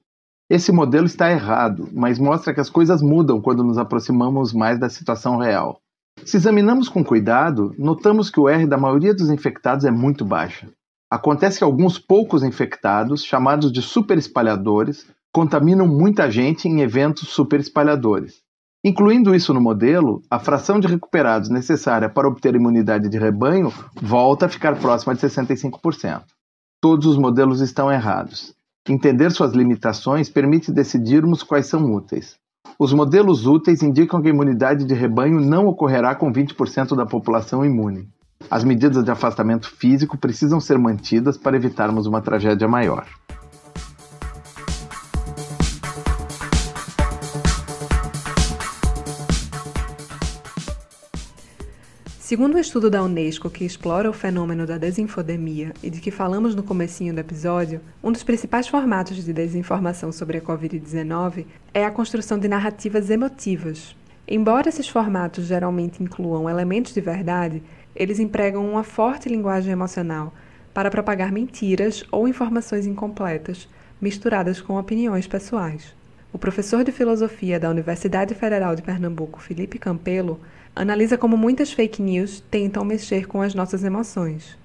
Esse 0.49 0.71
modelo 0.71 1.07
está 1.07 1.29
errado, 1.29 1.89
mas 1.91 2.17
mostra 2.17 2.53
que 2.53 2.61
as 2.61 2.69
coisas 2.69 3.01
mudam 3.01 3.41
quando 3.41 3.65
nos 3.65 3.77
aproximamos 3.77 4.53
mais 4.53 4.79
da 4.79 4.87
situação 4.87 5.35
real. 5.35 5.81
Se 6.25 6.37
examinamos 6.37 6.89
com 6.89 7.03
cuidado, 7.03 7.73
notamos 7.77 8.29
que 8.29 8.39
o 8.39 8.47
R 8.47 8.65
da 8.65 8.77
maioria 8.77 9.13
dos 9.13 9.29
infectados 9.29 9.85
é 9.85 9.91
muito 9.91 10.25
baixa. 10.25 10.67
Acontece 11.09 11.57
que 11.57 11.63
alguns 11.63 11.97
poucos 11.97 12.43
infectados, 12.43 13.23
chamados 13.23 13.71
de 13.71 13.81
superespalhadores, 13.81 15.07
contaminam 15.31 15.87
muita 15.87 16.29
gente 16.29 16.67
em 16.67 16.81
eventos 16.81 17.29
superespalhadores. 17.29 18.41
Incluindo 18.83 19.35
isso 19.35 19.53
no 19.53 19.59
modelo, 19.59 20.21
a 20.29 20.39
fração 20.39 20.79
de 20.79 20.87
recuperados 20.87 21.49
necessária 21.49 22.09
para 22.09 22.27
obter 22.27 22.55
imunidade 22.55 23.09
de 23.09 23.17
rebanho 23.17 23.73
volta 24.01 24.45
a 24.45 24.49
ficar 24.49 24.79
próxima 24.79 25.13
de 25.13 25.21
65%. 25.21 26.23
Todos 26.81 27.05
os 27.05 27.17
modelos 27.17 27.59
estão 27.59 27.91
errados. 27.91 28.53
Entender 28.87 29.31
suas 29.31 29.53
limitações 29.53 30.29
permite 30.29 30.71
decidirmos 30.71 31.43
quais 31.43 31.67
são 31.67 31.93
úteis. 31.93 32.37
Os 32.77 32.93
modelos 32.93 33.45
úteis 33.45 33.81
indicam 33.81 34.21
que 34.21 34.27
a 34.27 34.31
imunidade 34.31 34.85
de 34.85 34.93
rebanho 34.93 35.39
não 35.39 35.65
ocorrerá 35.65 36.13
com 36.15 36.31
20% 36.31 36.95
da 36.95 37.05
população 37.05 37.65
imune. 37.65 38.07
As 38.49 38.63
medidas 38.63 39.03
de 39.03 39.11
afastamento 39.11 39.69
físico 39.69 40.17
precisam 40.17 40.59
ser 40.59 40.77
mantidas 40.77 41.37
para 41.37 41.57
evitarmos 41.57 42.05
uma 42.05 42.21
tragédia 42.21 42.67
maior. 42.67 43.05
Segundo 52.29 52.57
um 52.57 52.59
estudo 52.59 52.91
da 52.91 53.01
Unesco 53.01 53.49
que 53.49 53.65
explora 53.65 54.07
o 54.07 54.13
fenômeno 54.13 54.63
da 54.63 54.77
desinfodemia 54.77 55.73
e 55.81 55.89
de 55.89 55.99
que 55.99 56.11
falamos 56.11 56.53
no 56.53 56.61
comecinho 56.61 57.11
do 57.11 57.19
episódio, 57.19 57.81
um 58.03 58.11
dos 58.11 58.21
principais 58.21 58.67
formatos 58.67 59.25
de 59.25 59.33
desinformação 59.33 60.11
sobre 60.11 60.37
a 60.37 60.41
COVID-19 60.41 61.47
é 61.73 61.83
a 61.83 61.89
construção 61.89 62.37
de 62.37 62.47
narrativas 62.47 63.09
emotivas. 63.09 63.95
Embora 64.27 64.69
esses 64.69 64.87
formatos 64.87 65.47
geralmente 65.47 66.03
incluam 66.03 66.47
elementos 66.47 66.93
de 66.93 67.01
verdade, 67.01 67.63
eles 67.95 68.19
empregam 68.19 68.63
uma 68.63 68.83
forte 68.83 69.27
linguagem 69.27 69.71
emocional 69.71 70.31
para 70.71 70.91
propagar 70.91 71.31
mentiras 71.31 72.03
ou 72.11 72.27
informações 72.27 72.85
incompletas, 72.85 73.67
misturadas 73.99 74.61
com 74.61 74.77
opiniões 74.77 75.25
pessoais. 75.25 75.95
O 76.31 76.37
professor 76.37 76.83
de 76.83 76.91
filosofia 76.91 77.59
da 77.59 77.71
Universidade 77.71 78.35
Federal 78.35 78.75
de 78.75 78.83
Pernambuco, 78.83 79.41
Felipe 79.41 79.79
Campelo, 79.79 80.39
analisa 80.79 81.17
como 81.17 81.35
muitas 81.35 81.73
fake 81.73 82.01
news 82.01 82.41
tentam 82.49 82.85
mexer 82.85 83.27
com 83.27 83.41
as 83.41 83.53
nossas 83.53 83.83
emoções. 83.83 84.57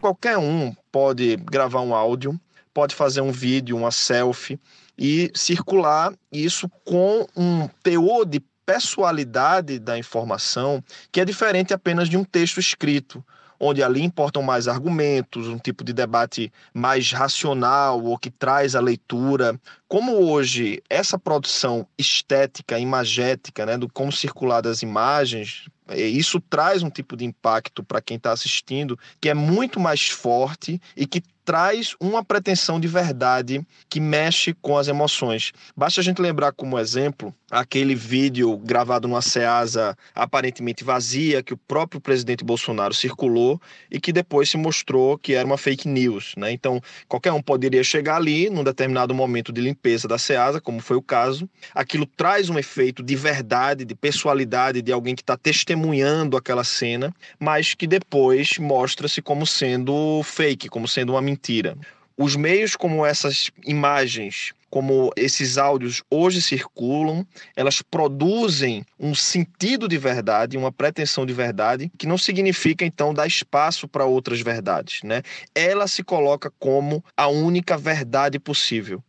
Qualquer 0.00 0.38
um 0.38 0.72
pode 0.92 1.34
gravar 1.36 1.80
um 1.80 1.92
áudio, 1.92 2.40
pode 2.72 2.94
fazer 2.94 3.22
um 3.22 3.32
vídeo, 3.32 3.76
uma 3.76 3.90
selfie 3.90 4.60
e 4.96 5.32
circular 5.34 6.14
isso 6.30 6.70
com 6.84 7.26
um 7.36 7.68
teor 7.82 8.24
de 8.24 8.40
pessoalidade 8.64 9.80
da 9.80 9.98
informação 9.98 10.82
que 11.10 11.20
é 11.20 11.24
diferente 11.24 11.74
apenas 11.74 12.08
de 12.08 12.16
um 12.16 12.22
texto 12.22 12.60
escrito 12.60 13.24
onde 13.60 13.82
ali 13.82 14.02
importam 14.02 14.42
mais 14.42 14.68
argumentos, 14.68 15.46
um 15.46 15.58
tipo 15.58 15.82
de 15.82 15.92
debate 15.92 16.52
mais 16.72 17.12
racional 17.12 18.02
ou 18.02 18.18
que 18.18 18.30
traz 18.30 18.74
a 18.74 18.80
leitura. 18.80 19.58
Como 19.88 20.12
hoje 20.12 20.82
essa 20.88 21.18
produção 21.18 21.86
estética, 21.96 22.78
imagética, 22.78 23.64
né, 23.64 23.76
do 23.76 23.88
como 23.88 24.12
circular 24.12 24.60
das 24.60 24.82
imagens, 24.82 25.66
isso 25.96 26.40
traz 26.40 26.82
um 26.82 26.90
tipo 26.90 27.16
de 27.16 27.24
impacto 27.24 27.82
para 27.82 28.00
quem 28.00 28.16
está 28.16 28.32
assistindo 28.32 28.98
que 29.20 29.28
é 29.28 29.34
muito 29.34 29.80
mais 29.80 30.08
forte 30.08 30.80
e 30.96 31.06
que 31.06 31.22
traz 31.44 31.96
uma 31.98 32.22
pretensão 32.22 32.78
de 32.78 32.86
verdade 32.86 33.66
que 33.88 34.00
mexe 34.00 34.52
com 34.60 34.76
as 34.76 34.86
emoções. 34.86 35.52
Basta 35.74 36.00
a 36.00 36.04
gente 36.04 36.20
lembrar 36.20 36.52
como 36.52 36.78
exemplo 36.78 37.34
aquele 37.50 37.94
vídeo 37.94 38.56
gravado 38.58 39.08
numa 39.08 39.22
Ceasa 39.22 39.96
aparentemente 40.14 40.84
vazia 40.84 41.42
que 41.42 41.54
o 41.54 41.56
próprio 41.56 42.00
presidente 42.00 42.44
Bolsonaro 42.44 42.92
circulou 42.92 43.60
e 43.90 43.98
que 43.98 44.12
depois 44.12 44.50
se 44.50 44.56
mostrou 44.56 45.16
que 45.18 45.34
era 45.34 45.46
uma 45.46 45.56
fake 45.56 45.88
news, 45.88 46.34
né? 46.36 46.52
Então, 46.52 46.80
qualquer 47.08 47.32
um 47.32 47.42
poderia 47.42 47.82
chegar 47.82 48.16
ali 48.16 48.50
num 48.50 48.62
determinado 48.62 49.14
momento 49.14 49.52
de 49.52 49.60
limpeza 49.60 50.06
da 50.06 50.18
Ceasa, 50.18 50.60
como 50.60 50.80
foi 50.80 50.96
o 50.96 51.02
caso. 51.02 51.48
Aquilo 51.74 52.06
traz 52.06 52.50
um 52.50 52.58
efeito 52.58 53.02
de 53.02 53.16
verdade, 53.16 53.84
de 53.84 53.94
pessoalidade 53.94 54.82
de 54.82 54.92
alguém 54.92 55.14
que 55.14 55.22
está 55.22 55.36
testemunhando 55.36 56.36
aquela 56.36 56.64
cena, 56.64 57.14
mas 57.38 57.74
que 57.74 57.86
depois 57.86 58.58
mostra-se 58.58 59.22
como 59.22 59.46
sendo 59.46 60.22
fake, 60.22 60.68
como 60.68 60.86
sendo 60.86 61.12
uma 61.12 61.22
mentira. 61.22 61.76
Os 62.16 62.34
meios 62.34 62.74
como 62.74 63.06
essas 63.06 63.50
imagens, 63.64 64.52
como 64.70 65.10
esses 65.16 65.58
áudios 65.58 66.02
hoje 66.10 66.42
circulam, 66.42 67.26
elas 67.56 67.82
produzem 67.82 68.84
um 68.98 69.14
sentido 69.14 69.88
de 69.88 69.96
verdade, 69.96 70.58
uma 70.58 70.70
pretensão 70.70 71.24
de 71.24 71.32
verdade, 71.32 71.90
que 71.98 72.06
não 72.06 72.18
significa 72.18 72.84
então 72.84 73.14
dar 73.14 73.26
espaço 73.26 73.88
para 73.88 74.04
outras 74.04 74.40
verdades, 74.40 75.02
né? 75.02 75.22
Ela 75.54 75.86
se 75.86 76.02
coloca 76.02 76.52
como 76.58 77.02
a 77.16 77.28
única 77.28 77.76
verdade 77.76 78.38
possível. 78.38 79.02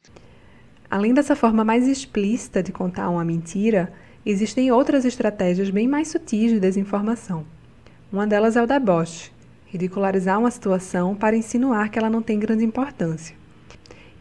Além 0.89 1.13
dessa 1.13 1.35
forma 1.35 1.63
mais 1.63 1.87
explícita 1.87 2.63
de 2.63 2.71
contar 2.71 3.09
uma 3.09 3.23
mentira, 3.23 3.93
existem 4.25 4.71
outras 4.71 5.05
estratégias 5.05 5.69
bem 5.69 5.87
mais 5.87 6.07
sutis 6.07 6.51
de 6.51 6.59
desinformação. 6.59 7.45
Uma 8.11 8.25
delas 8.25 8.55
é 8.55 8.63
o 8.63 8.65
deboche, 8.65 9.31
ridicularizar 9.67 10.39
uma 10.39 10.49
situação 10.49 11.15
para 11.15 11.37
insinuar 11.37 11.89
que 11.89 11.99
ela 11.99 12.09
não 12.09 12.23
tem 12.23 12.39
grande 12.39 12.65
importância. 12.65 13.35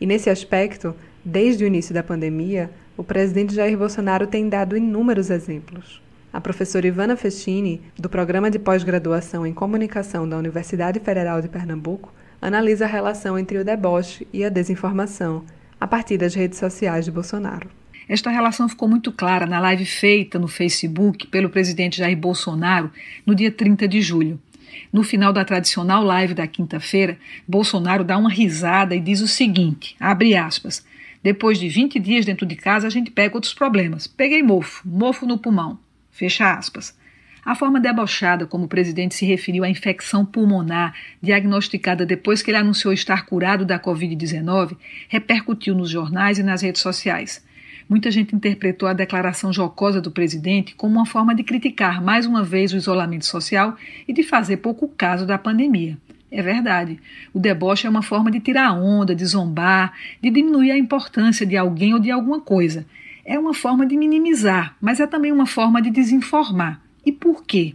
E 0.01 0.07
nesse 0.07 0.29
aspecto, 0.29 0.95
desde 1.25 1.65
o 1.65 1.67
início 1.67 1.95
da 1.95 2.03
pandemia, 2.03 2.71
o 2.97 3.05
presidente 3.05 3.55
Jair 3.55 3.77
Bolsonaro 3.77 4.27
tem 4.27 4.49
dado 4.49 4.77
inúmeros 4.77 5.31
exemplos. 5.31 6.03
A 6.33 6.41
professora 6.41 6.87
Ivana 6.87 7.17
Festini, 7.17 7.81
do 7.99 8.09
Programa 8.09 8.51
de 8.51 8.59
Pós-Graduação 8.59 9.47
em 9.47 9.55
Comunicação 9.55 10.29
da 10.29 10.37
Universidade 10.37 11.01
Federal 11.01 11.41
de 11.41 11.49
Pernambuco, 11.49 12.13
analisa 12.41 12.85
a 12.85 12.89
relação 12.89 13.39
entre 13.39 13.59
o 13.59 13.65
deboche 13.65 14.27
e 14.33 14.45
a 14.45 14.49
desinformação, 14.49 15.45
a 15.81 15.87
partir 15.87 16.19
das 16.19 16.35
redes 16.35 16.59
sociais 16.59 17.05
de 17.05 17.11
Bolsonaro. 17.11 17.69
Esta 18.09 18.31
relação 18.31 18.69
ficou 18.69 18.89
muito 18.89 19.13
clara 19.13 19.47
na 19.47 19.61
live 19.61 19.85
feita 19.85 20.39
no 20.39 20.49
Facebook 20.49 21.27
pelo 21.27 21.51
presidente 21.51 21.99
Jair 21.99 22.17
Bolsonaro 22.17 22.91
no 23.27 23.35
dia 23.35 23.51
30 23.51 23.87
de 23.87 24.01
julho. 24.01 24.41
No 24.93 25.03
final 25.03 25.33
da 25.33 25.45
tradicional 25.45 26.03
live 26.03 26.35
da 26.35 26.47
quinta-feira, 26.47 27.19
Bolsonaro 27.47 28.05
dá 28.05 28.17
uma 28.17 28.31
risada 28.31 28.95
e 28.95 29.01
diz 29.01 29.21
o 29.21 29.29
seguinte: 29.29 29.95
abre 30.01 30.35
aspas. 30.35 30.85
Depois 31.29 31.59
de 31.59 31.69
20 31.69 31.99
dias 31.99 32.25
dentro 32.25 32.47
de 32.47 32.57
casa, 32.57 32.87
a 32.87 32.91
gente 32.91 33.11
pega 33.11 33.37
outros 33.37 33.53
problemas. 33.53 34.07
Peguei 34.07 34.43
mofo, 34.43 34.81
mofo 34.89 35.27
no 35.27 35.37
pulmão. 35.37 35.79
Fecha 36.11 36.55
aspas. 36.55 36.97
A 37.45 37.55
forma 37.55 37.79
debochada 37.79 38.47
como 38.47 38.65
o 38.65 38.69
presidente 38.69 39.15
se 39.15 39.27
referiu 39.27 39.63
à 39.63 39.69
infecção 39.69 40.25
pulmonar 40.25 40.95
diagnosticada 41.21 42.07
depois 42.07 42.41
que 42.41 42.51
ele 42.51 42.57
anunciou 42.57 42.95
estar 42.95 43.27
curado 43.27 43.67
da 43.67 43.79
Covid-19 43.79 44.75
repercutiu 45.07 45.75
nos 45.75 45.91
jornais 45.91 46.39
e 46.39 46.43
nas 46.43 46.63
redes 46.63 46.81
sociais. 46.81 47.45
Muita 47.87 48.11
gente 48.11 48.35
interpretou 48.35 48.89
a 48.89 48.95
declaração 48.95 49.53
jocosa 49.53 50.01
do 50.01 50.11
presidente 50.11 50.75
como 50.77 50.95
uma 50.95 51.05
forma 51.05 51.35
de 51.35 51.43
criticar 51.43 52.03
mais 52.03 52.25
uma 52.25 52.43
vez 52.43 52.73
o 52.73 52.79
isolamento 52.79 53.27
social 53.27 53.77
e 54.09 54.15
de 54.15 54.23
fazer 54.23 54.57
pouco 54.57 54.89
caso 54.89 55.27
da 55.27 55.37
pandemia. 55.37 55.99
É 56.31 56.43
verdade. 56.43 57.01
O 57.33 57.39
deboche 57.39 57.87
é 57.87 57.91
uma 57.91 58.03
forma 58.03 58.31
de 58.31 58.41
tirar 58.41 58.73
onda, 58.73 59.15
de 59.15 59.25
zombar, 59.25 59.93
de 60.23 60.31
diminuir 60.31 60.71
a 60.71 60.79
importância 60.79 61.47
de 61.47 61.57
alguém 61.57 61.95
ou 61.95 61.99
de 61.99 62.11
alguma 62.11 62.41
coisa. 62.41 62.87
É 63.25 63.39
uma 63.39 63.55
forma 63.55 63.87
de 63.87 63.97
minimizar, 63.97 64.77
mas 64.81 65.01
é 65.01 65.07
também 65.07 65.33
uma 65.33 65.47
forma 65.47 65.81
de 65.81 65.91
desinformar. 65.91 66.81
E 67.05 67.13
por 67.13 67.45
quê? 67.45 67.75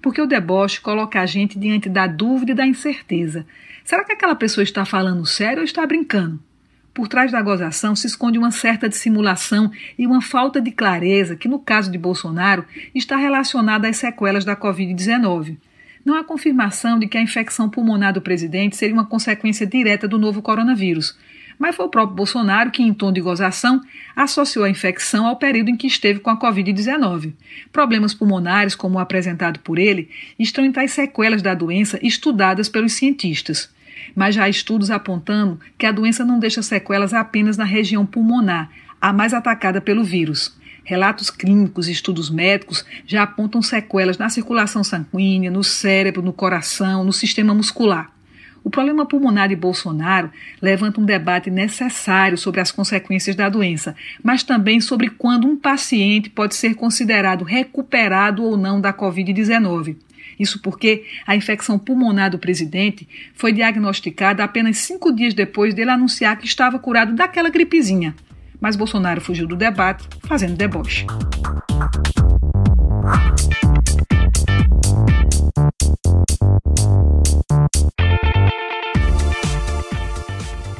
Porque 0.00 0.20
o 0.20 0.26
deboche 0.26 0.80
coloca 0.80 1.20
a 1.20 1.26
gente 1.26 1.58
diante 1.58 1.88
da 1.88 2.06
dúvida 2.06 2.52
e 2.52 2.54
da 2.56 2.66
incerteza. 2.66 3.46
Será 3.84 4.04
que 4.04 4.12
aquela 4.12 4.34
pessoa 4.34 4.64
está 4.64 4.84
falando 4.84 5.24
sério 5.26 5.58
ou 5.58 5.64
está 5.64 5.86
brincando? 5.86 6.40
Por 6.94 7.08
trás 7.08 7.32
da 7.32 7.40
gozação 7.40 7.96
se 7.96 8.06
esconde 8.06 8.38
uma 8.38 8.50
certa 8.50 8.88
dissimulação 8.88 9.70
e 9.98 10.06
uma 10.06 10.20
falta 10.20 10.60
de 10.60 10.70
clareza 10.70 11.36
que, 11.36 11.48
no 11.48 11.58
caso 11.58 11.90
de 11.90 11.96
Bolsonaro, 11.96 12.64
está 12.94 13.16
relacionada 13.16 13.88
às 13.88 13.96
sequelas 13.96 14.44
da 14.44 14.54
Covid-19. 14.54 15.56
Não 16.04 16.14
há 16.14 16.24
confirmação 16.24 16.98
de 16.98 17.06
que 17.06 17.16
a 17.16 17.22
infecção 17.22 17.68
pulmonar 17.68 18.12
do 18.12 18.20
presidente 18.20 18.76
seria 18.76 18.94
uma 18.94 19.06
consequência 19.06 19.66
direta 19.66 20.08
do 20.08 20.18
novo 20.18 20.42
coronavírus, 20.42 21.16
mas 21.58 21.76
foi 21.76 21.86
o 21.86 21.88
próprio 21.88 22.16
Bolsonaro 22.16 22.70
que, 22.70 22.82
em 22.82 22.92
tom 22.92 23.12
de 23.12 23.20
gozação, 23.20 23.80
associou 24.16 24.64
a 24.64 24.70
infecção 24.70 25.26
ao 25.26 25.36
período 25.36 25.68
em 25.68 25.76
que 25.76 25.86
esteve 25.86 26.18
com 26.18 26.30
a 26.30 26.38
Covid-19. 26.38 27.34
Problemas 27.70 28.14
pulmonares, 28.14 28.74
como 28.74 28.96
o 28.96 28.98
apresentado 28.98 29.60
por 29.60 29.78
ele, 29.78 30.10
estão 30.38 30.64
entre 30.64 30.82
as 30.82 30.90
sequelas 30.90 31.42
da 31.42 31.54
doença 31.54 31.98
estudadas 32.02 32.68
pelos 32.68 32.94
cientistas 32.94 33.70
mas 34.14 34.34
já 34.34 34.44
há 34.44 34.48
estudos 34.48 34.90
apontando 34.90 35.58
que 35.78 35.86
a 35.86 35.92
doença 35.92 36.24
não 36.24 36.38
deixa 36.38 36.62
sequelas 36.62 37.14
apenas 37.14 37.56
na 37.56 37.64
região 37.64 38.04
pulmonar, 38.04 38.70
a 39.00 39.12
mais 39.12 39.34
atacada 39.34 39.80
pelo 39.80 40.04
vírus. 40.04 40.56
Relatos 40.84 41.30
clínicos 41.30 41.88
e 41.88 41.92
estudos 41.92 42.28
médicos 42.28 42.84
já 43.06 43.22
apontam 43.22 43.62
sequelas 43.62 44.18
na 44.18 44.28
circulação 44.28 44.82
sanguínea, 44.82 45.50
no 45.50 45.62
cérebro, 45.62 46.22
no 46.22 46.32
coração, 46.32 47.04
no 47.04 47.12
sistema 47.12 47.54
muscular. 47.54 48.10
O 48.64 48.70
problema 48.70 49.04
pulmonar 49.04 49.48
de 49.48 49.56
Bolsonaro 49.56 50.30
levanta 50.60 51.00
um 51.00 51.04
debate 51.04 51.50
necessário 51.50 52.38
sobre 52.38 52.60
as 52.60 52.70
consequências 52.70 53.34
da 53.34 53.48
doença, 53.48 53.96
mas 54.22 54.42
também 54.42 54.80
sobre 54.80 55.10
quando 55.10 55.48
um 55.48 55.56
paciente 55.56 56.30
pode 56.30 56.54
ser 56.54 56.74
considerado 56.74 57.44
recuperado 57.44 58.44
ou 58.44 58.56
não 58.56 58.80
da 58.80 58.92
Covid-19. 58.92 59.96
Isso 60.38 60.60
porque 60.60 61.04
a 61.26 61.34
infecção 61.34 61.78
pulmonar 61.78 62.30
do 62.30 62.38
presidente 62.38 63.08
foi 63.34 63.52
diagnosticada 63.52 64.44
apenas 64.44 64.78
cinco 64.78 65.12
dias 65.12 65.34
depois 65.34 65.74
dele 65.74 65.90
anunciar 65.90 66.36
que 66.38 66.46
estava 66.46 66.78
curado 66.78 67.14
daquela 67.14 67.50
gripezinha. 67.50 68.14
Mas 68.62 68.76
Bolsonaro 68.76 69.20
fugiu 69.20 69.44
do 69.44 69.56
debate, 69.56 70.08
fazendo 70.20 70.56
deboche. 70.56 71.04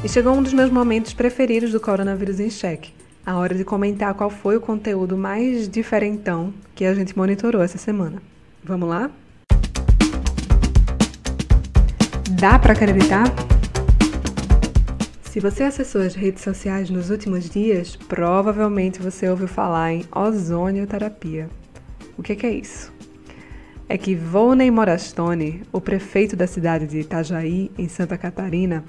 E 0.01 0.07
chegou 0.07 0.33
um 0.33 0.41
dos 0.41 0.53
meus 0.53 0.69
momentos 0.69 1.13
preferidos 1.13 1.73
do 1.73 1.79
Coronavírus 1.81 2.39
em 2.39 2.49
Cheque. 2.49 2.93
A 3.25 3.35
hora 3.35 3.53
de 3.53 3.65
comentar 3.65 4.13
qual 4.13 4.29
foi 4.29 4.55
o 4.55 4.61
conteúdo 4.61 5.17
mais 5.17 5.67
diferentão 5.67 6.53
que 6.73 6.85
a 6.85 6.93
gente 6.93 7.17
monitorou 7.17 7.61
essa 7.61 7.77
semana. 7.77 8.21
Vamos 8.63 8.87
lá? 8.87 9.11
Dá 12.39 12.57
para 12.57 12.71
acreditar? 12.71 13.25
Se 15.33 15.39
você 15.39 15.63
acessou 15.63 16.03
as 16.03 16.13
redes 16.13 16.43
sociais 16.43 16.91
nos 16.91 17.09
últimos 17.09 17.49
dias, 17.49 17.95
provavelmente 17.95 19.01
você 19.01 19.27
ouviu 19.27 19.47
falar 19.47 19.91
em 19.91 20.05
ozonioterapia. 20.15 21.49
O 22.15 22.21
que, 22.21 22.35
que 22.35 22.45
é 22.45 22.51
isso? 22.51 22.93
É 23.89 23.97
que 23.97 24.13
Volney 24.13 24.69
Morastone, 24.69 25.63
o 25.71 25.81
prefeito 25.81 26.35
da 26.35 26.45
cidade 26.45 26.85
de 26.85 26.99
Itajaí, 26.99 27.71
em 27.79 27.87
Santa 27.87 28.15
Catarina, 28.15 28.83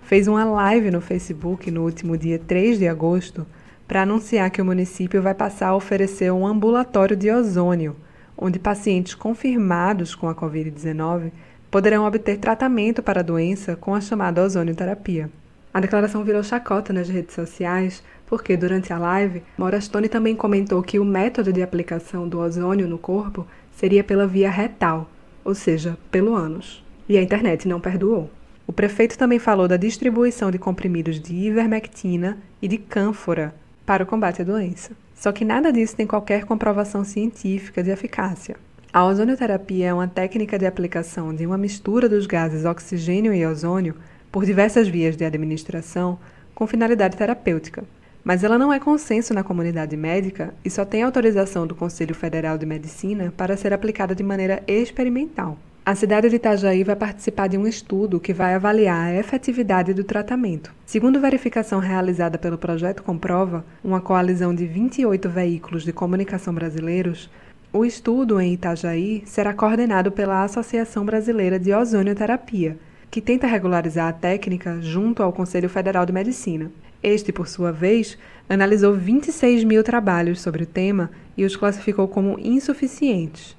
fez 0.00 0.28
uma 0.28 0.44
live 0.44 0.92
no 0.92 1.00
Facebook 1.00 1.68
no 1.68 1.82
último 1.82 2.16
dia 2.16 2.38
3 2.38 2.78
de 2.78 2.86
agosto 2.86 3.44
para 3.88 4.02
anunciar 4.02 4.52
que 4.52 4.62
o 4.62 4.64
município 4.64 5.20
vai 5.20 5.34
passar 5.34 5.70
a 5.70 5.74
oferecer 5.74 6.30
um 6.30 6.46
ambulatório 6.46 7.16
de 7.16 7.28
ozônio, 7.28 7.96
onde 8.36 8.60
pacientes 8.60 9.16
confirmados 9.16 10.14
com 10.14 10.28
a 10.28 10.34
Covid-19 10.36 11.32
poderão 11.68 12.06
obter 12.06 12.38
tratamento 12.38 13.02
para 13.02 13.18
a 13.18 13.24
doença 13.24 13.74
com 13.74 13.96
a 13.96 14.00
chamada 14.00 14.44
ozonioterapia. 14.44 15.28
A 15.72 15.80
declaração 15.80 16.24
virou 16.24 16.42
chacota 16.42 16.92
nas 16.92 17.08
redes 17.08 17.34
sociais 17.34 18.02
porque, 18.26 18.56
durante 18.56 18.92
a 18.92 18.98
live, 18.98 19.42
Morastone 19.56 20.08
também 20.08 20.34
comentou 20.34 20.82
que 20.82 20.98
o 20.98 21.04
método 21.04 21.52
de 21.52 21.62
aplicação 21.62 22.28
do 22.28 22.38
ozônio 22.38 22.86
no 22.86 22.98
corpo 22.98 23.46
seria 23.72 24.04
pela 24.04 24.26
via 24.26 24.50
retal, 24.50 25.10
ou 25.44 25.54
seja, 25.54 25.96
pelo 26.10 26.34
ânus. 26.34 26.84
E 27.08 27.16
a 27.16 27.22
internet 27.22 27.66
não 27.66 27.80
perdoou. 27.80 28.30
O 28.66 28.72
prefeito 28.72 29.16
também 29.16 29.38
falou 29.38 29.66
da 29.66 29.78
distribuição 29.78 30.50
de 30.50 30.58
comprimidos 30.58 31.18
de 31.18 31.34
ivermectina 31.34 32.36
e 32.60 32.68
de 32.68 32.76
cânfora 32.76 33.54
para 33.86 34.04
o 34.04 34.06
combate 34.06 34.42
à 34.42 34.44
doença. 34.44 34.90
Só 35.14 35.32
que 35.32 35.44
nada 35.44 35.72
disso 35.72 35.96
tem 35.96 36.06
qualquer 36.06 36.44
comprovação 36.44 37.02
científica 37.02 37.82
de 37.82 37.90
eficácia. 37.90 38.56
A 38.92 39.04
ozonioterapia 39.04 39.86
é 39.86 39.94
uma 39.94 40.06
técnica 40.06 40.58
de 40.58 40.66
aplicação 40.66 41.34
de 41.34 41.46
uma 41.46 41.56
mistura 41.56 42.08
dos 42.08 42.26
gases 42.26 42.66
oxigênio 42.66 43.32
e 43.32 43.46
ozônio 43.46 43.94
por 44.30 44.44
diversas 44.44 44.88
vias 44.88 45.16
de 45.16 45.24
administração 45.24 46.18
com 46.54 46.66
finalidade 46.66 47.16
terapêutica. 47.16 47.84
Mas 48.24 48.44
ela 48.44 48.58
não 48.58 48.72
é 48.72 48.80
consenso 48.80 49.32
na 49.32 49.42
comunidade 49.42 49.96
médica 49.96 50.52
e 50.64 50.70
só 50.70 50.84
tem 50.84 51.02
autorização 51.02 51.66
do 51.66 51.74
Conselho 51.74 52.14
Federal 52.14 52.58
de 52.58 52.66
Medicina 52.66 53.32
para 53.36 53.56
ser 53.56 53.72
aplicada 53.72 54.14
de 54.14 54.22
maneira 54.22 54.62
experimental. 54.66 55.56
A 55.88 55.94
cidade 55.94 56.28
de 56.28 56.36
Itajaí 56.36 56.84
vai 56.84 56.96
participar 56.96 57.46
de 57.46 57.56
um 57.56 57.66
estudo 57.66 58.20
que 58.20 58.34
vai 58.34 58.54
avaliar 58.54 59.06
a 59.06 59.14
efetividade 59.14 59.94
do 59.94 60.04
tratamento. 60.04 60.70
Segundo 60.84 61.18
verificação 61.18 61.78
realizada 61.78 62.36
pelo 62.36 62.58
Projeto 62.58 63.02
Comprova, 63.02 63.64
uma 63.82 63.98
coalizão 63.98 64.54
de 64.54 64.66
28 64.66 65.30
veículos 65.30 65.84
de 65.84 65.92
comunicação 65.94 66.52
brasileiros, 66.52 67.30
o 67.72 67.86
estudo 67.86 68.38
em 68.38 68.52
Itajaí 68.52 69.22
será 69.24 69.54
coordenado 69.54 70.12
pela 70.12 70.42
Associação 70.42 71.06
Brasileira 71.06 71.58
de 71.58 71.72
Ozonioterapia, 71.72 72.76
que 73.10 73.20
tenta 73.20 73.46
regularizar 73.46 74.08
a 74.08 74.12
técnica 74.12 74.80
junto 74.80 75.22
ao 75.22 75.32
Conselho 75.32 75.68
Federal 75.68 76.04
de 76.04 76.12
Medicina. 76.12 76.70
Este, 77.02 77.32
por 77.32 77.46
sua 77.48 77.72
vez, 77.72 78.18
analisou 78.48 78.94
26 78.94 79.64
mil 79.64 79.84
trabalhos 79.84 80.40
sobre 80.40 80.64
o 80.64 80.66
tema 80.66 81.10
e 81.36 81.44
os 81.44 81.56
classificou 81.56 82.08
como 82.08 82.38
insuficientes. 82.38 83.56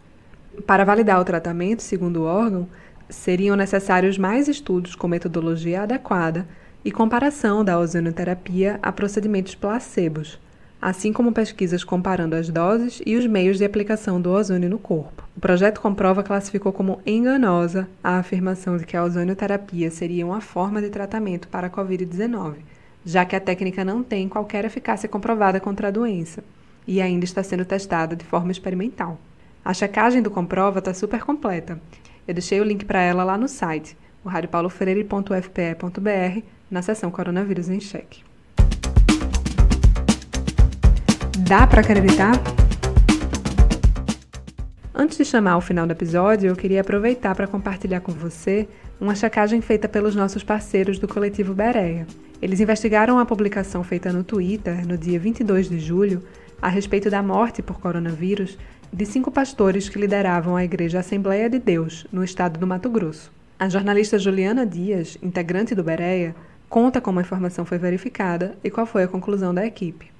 Para 0.67 0.83
validar 0.83 1.19
o 1.19 1.25
tratamento, 1.25 1.81
segundo 1.81 2.21
o 2.21 2.25
órgão, 2.25 2.67
seriam 3.09 3.55
necessários 3.55 4.17
mais 4.17 4.47
estudos 4.47 4.93
com 4.93 5.07
metodologia 5.07 5.83
adequada 5.83 6.47
e 6.83 6.91
comparação 6.91 7.63
da 7.63 7.79
ozonoterapia 7.79 8.79
a 8.81 8.91
procedimentos 8.91 9.55
placebos, 9.55 10.39
assim 10.81 11.11
como 11.11 11.33
pesquisas 11.33 11.83
comparando 11.83 12.35
as 12.35 12.49
doses 12.49 13.01
e 13.05 13.17
os 13.17 13.27
meios 13.27 13.57
de 13.57 13.65
aplicação 13.65 14.21
do 14.21 14.31
ozônio 14.31 14.69
no 14.69 14.79
corpo. 14.79 15.27
O 15.35 15.39
projeto 15.39 15.81
Comprova 15.81 16.23
classificou 16.23 16.71
como 16.71 17.01
enganosa 17.05 17.87
a 18.03 18.17
afirmação 18.17 18.77
de 18.77 18.85
que 18.85 18.95
a 18.95 19.03
ozonoterapia 19.03 19.91
seria 19.91 20.25
uma 20.25 20.39
forma 20.39 20.81
de 20.81 20.89
tratamento 20.89 21.49
para 21.49 21.67
a 21.67 21.69
Covid-19, 21.69 22.55
já 23.05 23.25
que 23.25 23.35
a 23.35 23.41
técnica 23.41 23.83
não 23.83 24.01
tem 24.01 24.29
qualquer 24.29 24.63
eficácia 24.63 25.09
comprovada 25.09 25.59
contra 25.59 25.89
a 25.89 25.91
doença 25.91 26.41
e 26.87 27.01
ainda 27.01 27.25
está 27.25 27.43
sendo 27.43 27.65
testada 27.65 28.15
de 28.15 28.23
forma 28.23 28.51
experimental. 28.51 29.19
A 29.63 29.73
checagem 29.73 30.21
do 30.21 30.31
Comprova 30.31 30.79
está 30.79 30.93
super 30.93 31.21
completa. 31.21 31.79
Eu 32.27 32.33
deixei 32.33 32.61
o 32.61 32.63
link 32.63 32.85
para 32.85 33.01
ela 33.01 33.23
lá 33.23 33.37
no 33.37 33.47
site, 33.47 33.97
o 34.23 34.29
radiopaulofreire.fpe.br, 34.29 36.41
na 36.71 36.81
seção 36.81 37.11
Coronavírus 37.11 37.69
em 37.69 37.79
Cheque. 37.79 38.28
Dá 41.47 41.65
para 41.65 41.81
acreditar? 41.81 42.33
Antes 44.93 45.17
de 45.17 45.23
chamar 45.23 45.57
o 45.57 45.61
final 45.61 45.87
do 45.87 45.93
episódio, 45.93 46.49
eu 46.49 46.55
queria 46.55 46.81
aproveitar 46.81 47.33
para 47.33 47.47
compartilhar 47.47 48.01
com 48.01 48.11
você 48.11 48.67
uma 48.99 49.15
checagem 49.15 49.61
feita 49.61 49.87
pelos 49.87 50.15
nossos 50.15 50.43
parceiros 50.43 50.99
do 50.99 51.07
coletivo 51.07 51.53
Bereia. 51.53 52.05
Eles 52.41 52.59
investigaram 52.59 53.17
a 53.17 53.25
publicação 53.25 53.83
feita 53.83 54.11
no 54.11 54.23
Twitter, 54.23 54.85
no 54.85 54.97
dia 54.97 55.17
22 55.17 55.69
de 55.69 55.79
julho, 55.79 56.21
a 56.61 56.67
respeito 56.67 57.09
da 57.09 57.23
morte 57.23 57.61
por 57.61 57.79
coronavírus 57.79 58.57
de 58.91 59.05
cinco 59.05 59.31
pastores 59.31 59.87
que 59.87 59.99
lideravam 59.99 60.57
a 60.57 60.63
Igreja 60.63 60.99
Assembleia 60.99 61.49
de 61.49 61.59
Deus, 61.59 62.05
no 62.11 62.23
estado 62.23 62.59
do 62.59 62.67
Mato 62.67 62.89
Grosso. 62.89 63.31
A 63.57 63.69
jornalista 63.69 64.19
Juliana 64.19 64.65
Dias, 64.65 65.17
integrante 65.23 65.73
do 65.73 65.83
Bereia, 65.83 66.35
conta 66.67 66.99
como 66.99 67.19
a 67.19 67.21
informação 67.21 67.65
foi 67.65 67.77
verificada 67.77 68.57
e 68.63 68.69
qual 68.69 68.85
foi 68.85 69.03
a 69.03 69.07
conclusão 69.07 69.53
da 69.53 69.65
equipe. 69.65 70.18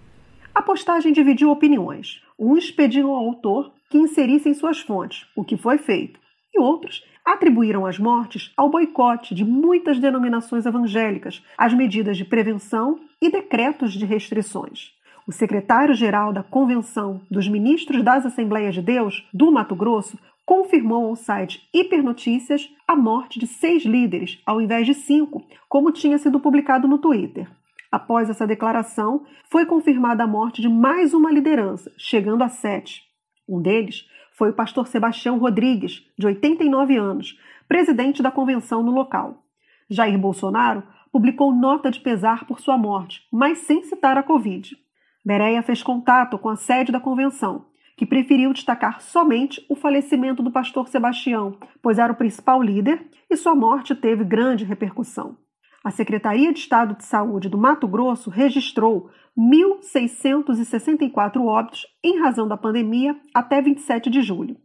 A 0.60 0.62
postagem 0.62 1.14
dividiu 1.14 1.52
opiniões. 1.52 2.22
Uns 2.38 2.70
pediram 2.70 3.12
ao 3.12 3.28
autor 3.28 3.72
que 3.90 3.98
inserissem 3.98 4.54
suas 4.54 4.82
fontes, 4.82 5.26
o 5.34 5.42
que 5.42 5.56
foi 5.56 5.78
feito, 5.78 6.20
e 6.54 6.60
outros 6.60 7.02
atribuíram 7.24 7.86
as 7.86 7.98
mortes 7.98 8.52
ao 8.58 8.70
boicote 8.70 9.34
de 9.34 9.46
muitas 9.46 10.00
denominações 10.00 10.66
evangélicas, 10.66 11.42
às 11.58 11.74
medidas 11.74 12.18
de 12.18 12.26
prevenção 12.26 13.00
e 13.22 13.32
decretos 13.32 13.94
de 13.94 14.06
restrições. 14.06 14.92
O 15.26 15.32
secretário-geral 15.32 16.34
da 16.34 16.44
Convenção 16.44 17.22
dos 17.32 17.48
Ministros 17.48 18.04
das 18.04 18.26
Assembleias 18.26 18.76
de 18.76 18.82
Deus 18.82 19.26
do 19.34 19.50
Mato 19.54 19.78
Grosso 19.78 20.20
confirmou 20.46 21.06
ao 21.06 21.16
site 21.16 21.70
Hipernotícias 21.74 22.70
a 22.86 22.98
morte 22.98 23.40
de 23.40 23.48
seis 23.48 23.86
líderes, 23.86 24.42
ao 24.46 24.60
invés 24.60 24.86
de 24.86 24.94
cinco, 24.94 25.42
como 25.70 25.90
tinha 25.94 26.18
sido 26.18 26.38
publicado 26.38 26.86
no 26.86 26.98
Twitter. 26.98 27.48
Após 27.92 28.30
essa 28.30 28.46
declaração, 28.46 29.26
foi 29.50 29.66
confirmada 29.66 30.24
a 30.24 30.28
morte 30.28 30.62
de 30.62 30.70
mais 30.70 31.14
uma 31.14 31.32
liderança, 31.32 31.92
chegando 31.98 32.44
a 32.44 32.50
sete. 32.50 33.02
Um 33.48 33.60
deles 33.62 34.08
foi 34.34 34.52
o 34.52 34.54
pastor 34.54 34.88
Sebastião 34.88 35.40
Rodrigues, 35.40 36.06
de 36.18 36.28
89 36.28 36.96
anos, 36.96 37.38
presidente 37.68 38.22
da 38.22 38.32
convenção 38.32 38.84
no 38.84 38.92
local. 38.92 39.44
Jair 39.90 40.20
Bolsonaro 40.20 40.84
publicou 41.12 41.54
nota 41.54 41.90
de 41.90 42.00
pesar 42.00 42.46
por 42.46 42.60
sua 42.60 42.78
morte, 42.78 43.28
mas 43.32 43.60
sem 43.60 43.84
citar 43.84 44.18
a 44.18 44.24
Covid. 44.24 44.78
Bereia 45.26 45.64
fez 45.64 45.82
contato 45.82 46.38
com 46.38 46.50
a 46.50 46.56
sede 46.56 46.92
da 46.92 47.00
convenção, 47.00 47.66
que 47.98 48.06
preferiu 48.06 48.54
destacar 48.54 49.02
somente 49.02 49.66
o 49.68 49.76
falecimento 49.76 50.44
do 50.44 50.52
pastor 50.52 50.88
Sebastião, 50.88 51.58
pois 51.82 51.98
era 51.98 52.14
o 52.14 52.16
principal 52.16 52.62
líder 52.62 53.06
e 53.30 53.36
sua 53.36 53.56
morte 53.56 53.96
teve 53.96 54.24
grande 54.24 54.64
repercussão. 54.64 55.36
A 55.84 55.92
Secretaria 55.92 56.52
de 56.52 56.60
Estado 56.60 56.96
de 56.96 57.06
Saúde 57.06 57.48
do 57.48 57.58
Mato 57.58 57.88
Grosso 57.88 58.30
registrou 58.30 59.10
1.664 59.38 61.42
óbitos 61.42 61.88
em 62.04 62.20
razão 62.20 62.46
da 62.48 62.58
pandemia 62.58 63.16
até 63.34 63.62
27 63.62 64.10
de 64.10 64.22
julho. 64.22 64.58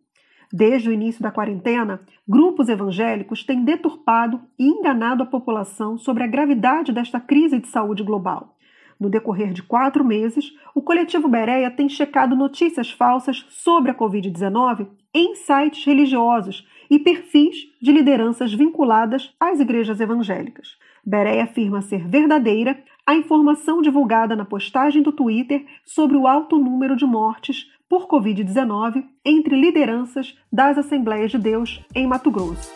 Desde 0.52 0.88
o 0.88 0.92
início 0.92 1.22
da 1.22 1.30
quarentena, 1.30 2.00
grupos 2.26 2.68
evangélicos 2.68 3.44
têm 3.44 3.64
deturpado 3.64 4.40
e 4.58 4.66
enganado 4.66 5.22
a 5.22 5.26
população 5.26 5.96
sobre 5.96 6.24
a 6.24 6.26
gravidade 6.26 6.90
desta 6.92 7.20
crise 7.20 7.60
de 7.60 7.68
saúde 7.68 8.02
global. 8.02 8.56
No 8.98 9.08
decorrer 9.08 9.52
de 9.52 9.62
quatro 9.62 10.04
meses, 10.04 10.52
o 10.74 10.82
coletivo 10.82 11.28
Bereia 11.28 11.70
tem 11.70 11.88
checado 11.88 12.34
notícias 12.34 12.90
falsas 12.90 13.46
sobre 13.50 13.92
a 13.92 13.94
Covid-19 13.94 14.88
em 15.12 15.36
sites 15.36 15.84
religiosos 15.84 16.66
e 16.90 16.98
perfis 16.98 17.54
de 17.80 17.92
lideranças 17.92 18.52
vinculadas 18.52 19.32
às 19.38 19.60
igrejas 19.60 20.00
evangélicas. 20.00 20.76
Bereia 21.06 21.44
afirma 21.44 21.82
ser 21.82 22.08
verdadeira 22.08 22.78
a 23.06 23.14
informação 23.14 23.82
divulgada 23.82 24.34
na 24.34 24.46
postagem 24.46 25.02
do 25.02 25.12
Twitter 25.12 25.62
sobre 25.84 26.16
o 26.16 26.26
alto 26.26 26.58
número 26.58 26.96
de 26.96 27.04
mortes 27.04 27.70
por 27.86 28.08
Covid-19 28.08 29.04
entre 29.22 29.60
lideranças 29.60 30.34
das 30.50 30.78
Assembleias 30.78 31.30
de 31.30 31.38
Deus 31.38 31.84
em 31.94 32.06
Mato 32.06 32.30
Grosso. 32.30 32.72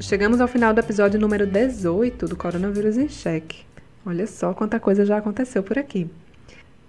Chegamos 0.00 0.40
ao 0.40 0.48
final 0.48 0.72
do 0.72 0.80
episódio 0.80 1.20
número 1.20 1.46
18 1.46 2.26
do 2.26 2.36
Coronavírus 2.36 2.96
em 2.96 3.08
Cheque. 3.08 3.66
Olha 4.06 4.26
só 4.26 4.54
quanta 4.54 4.80
coisa 4.80 5.04
já 5.04 5.18
aconteceu 5.18 5.62
por 5.62 5.78
aqui. 5.78 6.08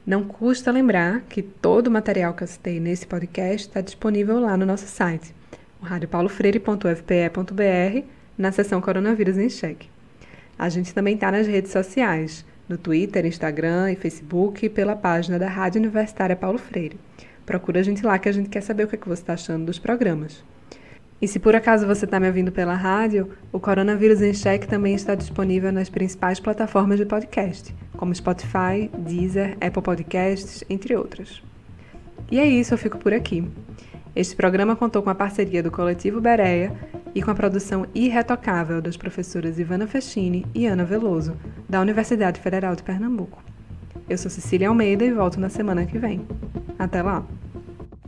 Não 0.05 0.23
custa 0.23 0.71
lembrar 0.71 1.21
que 1.21 1.41
todo 1.41 1.87
o 1.87 1.91
material 1.91 2.33
que 2.33 2.43
eu 2.43 2.47
citei 2.47 2.79
nesse 2.79 3.05
podcast 3.05 3.67
está 3.67 3.81
disponível 3.81 4.39
lá 4.39 4.55
no 4.55 4.65
nosso 4.65 4.87
site, 4.87 5.35
o 5.81 5.85
radiopaulofreire.fpe.br, 5.85 8.16
na 8.37 8.51
seção 8.51 8.79
Coronavírus 8.79 9.37
em 9.37 9.49
Cheque. 9.49 9.89
A 10.57 10.69
gente 10.69 10.93
também 10.93 11.15
está 11.15 11.31
nas 11.31 11.47
redes 11.47 11.71
sociais, 11.71 12.45
no 12.67 12.77
Twitter, 12.77 13.25
Instagram 13.25 13.91
e 13.91 13.95
Facebook, 13.95 14.67
pela 14.69 14.95
página 14.95 15.39
da 15.39 15.47
Rádio 15.47 15.79
Universitária 15.79 16.35
Paulo 16.35 16.57
Freire. 16.57 16.99
Procura 17.45 17.79
a 17.79 17.83
gente 17.83 18.05
lá 18.05 18.19
que 18.19 18.27
a 18.27 18.31
gente 18.31 18.49
quer 18.49 18.61
saber 18.61 18.83
o 18.83 18.87
que, 18.87 18.95
é 18.95 18.97
que 18.97 19.07
você 19.07 19.21
está 19.21 19.33
achando 19.33 19.65
dos 19.65 19.79
programas. 19.79 20.43
E 21.19 21.27
se 21.27 21.39
por 21.39 21.55
acaso 21.55 21.87
você 21.87 22.05
está 22.05 22.19
me 22.19 22.27
ouvindo 22.27 22.51
pela 22.51 22.75
rádio, 22.75 23.31
o 23.51 23.59
Coronavírus 23.59 24.21
em 24.21 24.33
Cheque 24.33 24.67
também 24.67 24.93
está 24.93 25.15
disponível 25.15 25.71
nas 25.71 25.89
principais 25.89 26.39
plataformas 26.39 26.99
de 26.99 27.05
podcast, 27.05 27.73
como 27.93 28.13
Spotify, 28.13 28.91
Deezer, 28.99 29.57
Apple 29.59 29.81
Podcasts, 29.81 30.63
entre 30.69 30.95
outras. 30.95 31.41
E 32.29 32.39
é 32.39 32.45
isso, 32.45 32.73
eu 32.73 32.77
fico 32.77 32.99
por 32.99 33.13
aqui. 33.13 33.43
Este 34.17 34.35
programa 34.35 34.75
contou 34.75 35.03
com 35.03 35.11
a 35.11 35.15
parceria 35.15 35.61
do 35.61 35.69
Coletivo 35.69 36.19
Bereia 36.19 36.73
e 37.13 37.21
com 37.21 37.29
a 37.29 37.35
produção 37.35 37.85
irretocável 37.93 38.81
das 38.81 38.97
professoras 38.97 39.59
Ivana 39.59 39.85
Festini 39.85 40.43
e 40.55 40.65
Ana 40.65 40.83
Veloso, 40.83 41.37
da 41.69 41.79
Universidade 41.79 42.41
Federal 42.41 42.75
de 42.75 42.81
Pernambuco. 42.81 43.43
Eu 44.09 44.17
sou 44.17 44.31
Cecília 44.31 44.69
Almeida 44.69 45.05
e 45.05 45.11
volto 45.11 45.39
na 45.39 45.49
semana 45.49 45.85
que 45.85 45.99
vem. 45.99 46.25
Até 46.79 47.03
lá! 47.03 47.23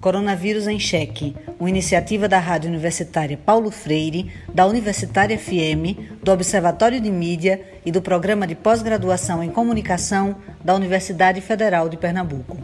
Coronavírus 0.01 0.67
em 0.67 0.79
Cheque, 0.79 1.35
uma 1.59 1.69
iniciativa 1.69 2.27
da 2.27 2.39
Rádio 2.39 2.71
Universitária 2.71 3.37
Paulo 3.37 3.69
Freire, 3.69 4.31
da 4.51 4.65
Universitária 4.65 5.37
FM, 5.37 6.23
do 6.23 6.31
Observatório 6.31 6.99
de 6.99 7.11
Mídia 7.11 7.61
e 7.85 7.91
do 7.91 8.01
Programa 8.01 8.47
de 8.47 8.55
Pós-Graduação 8.55 9.43
em 9.43 9.51
Comunicação 9.51 10.37
da 10.65 10.73
Universidade 10.73 11.39
Federal 11.39 11.87
de 11.87 11.97
Pernambuco. 11.97 12.57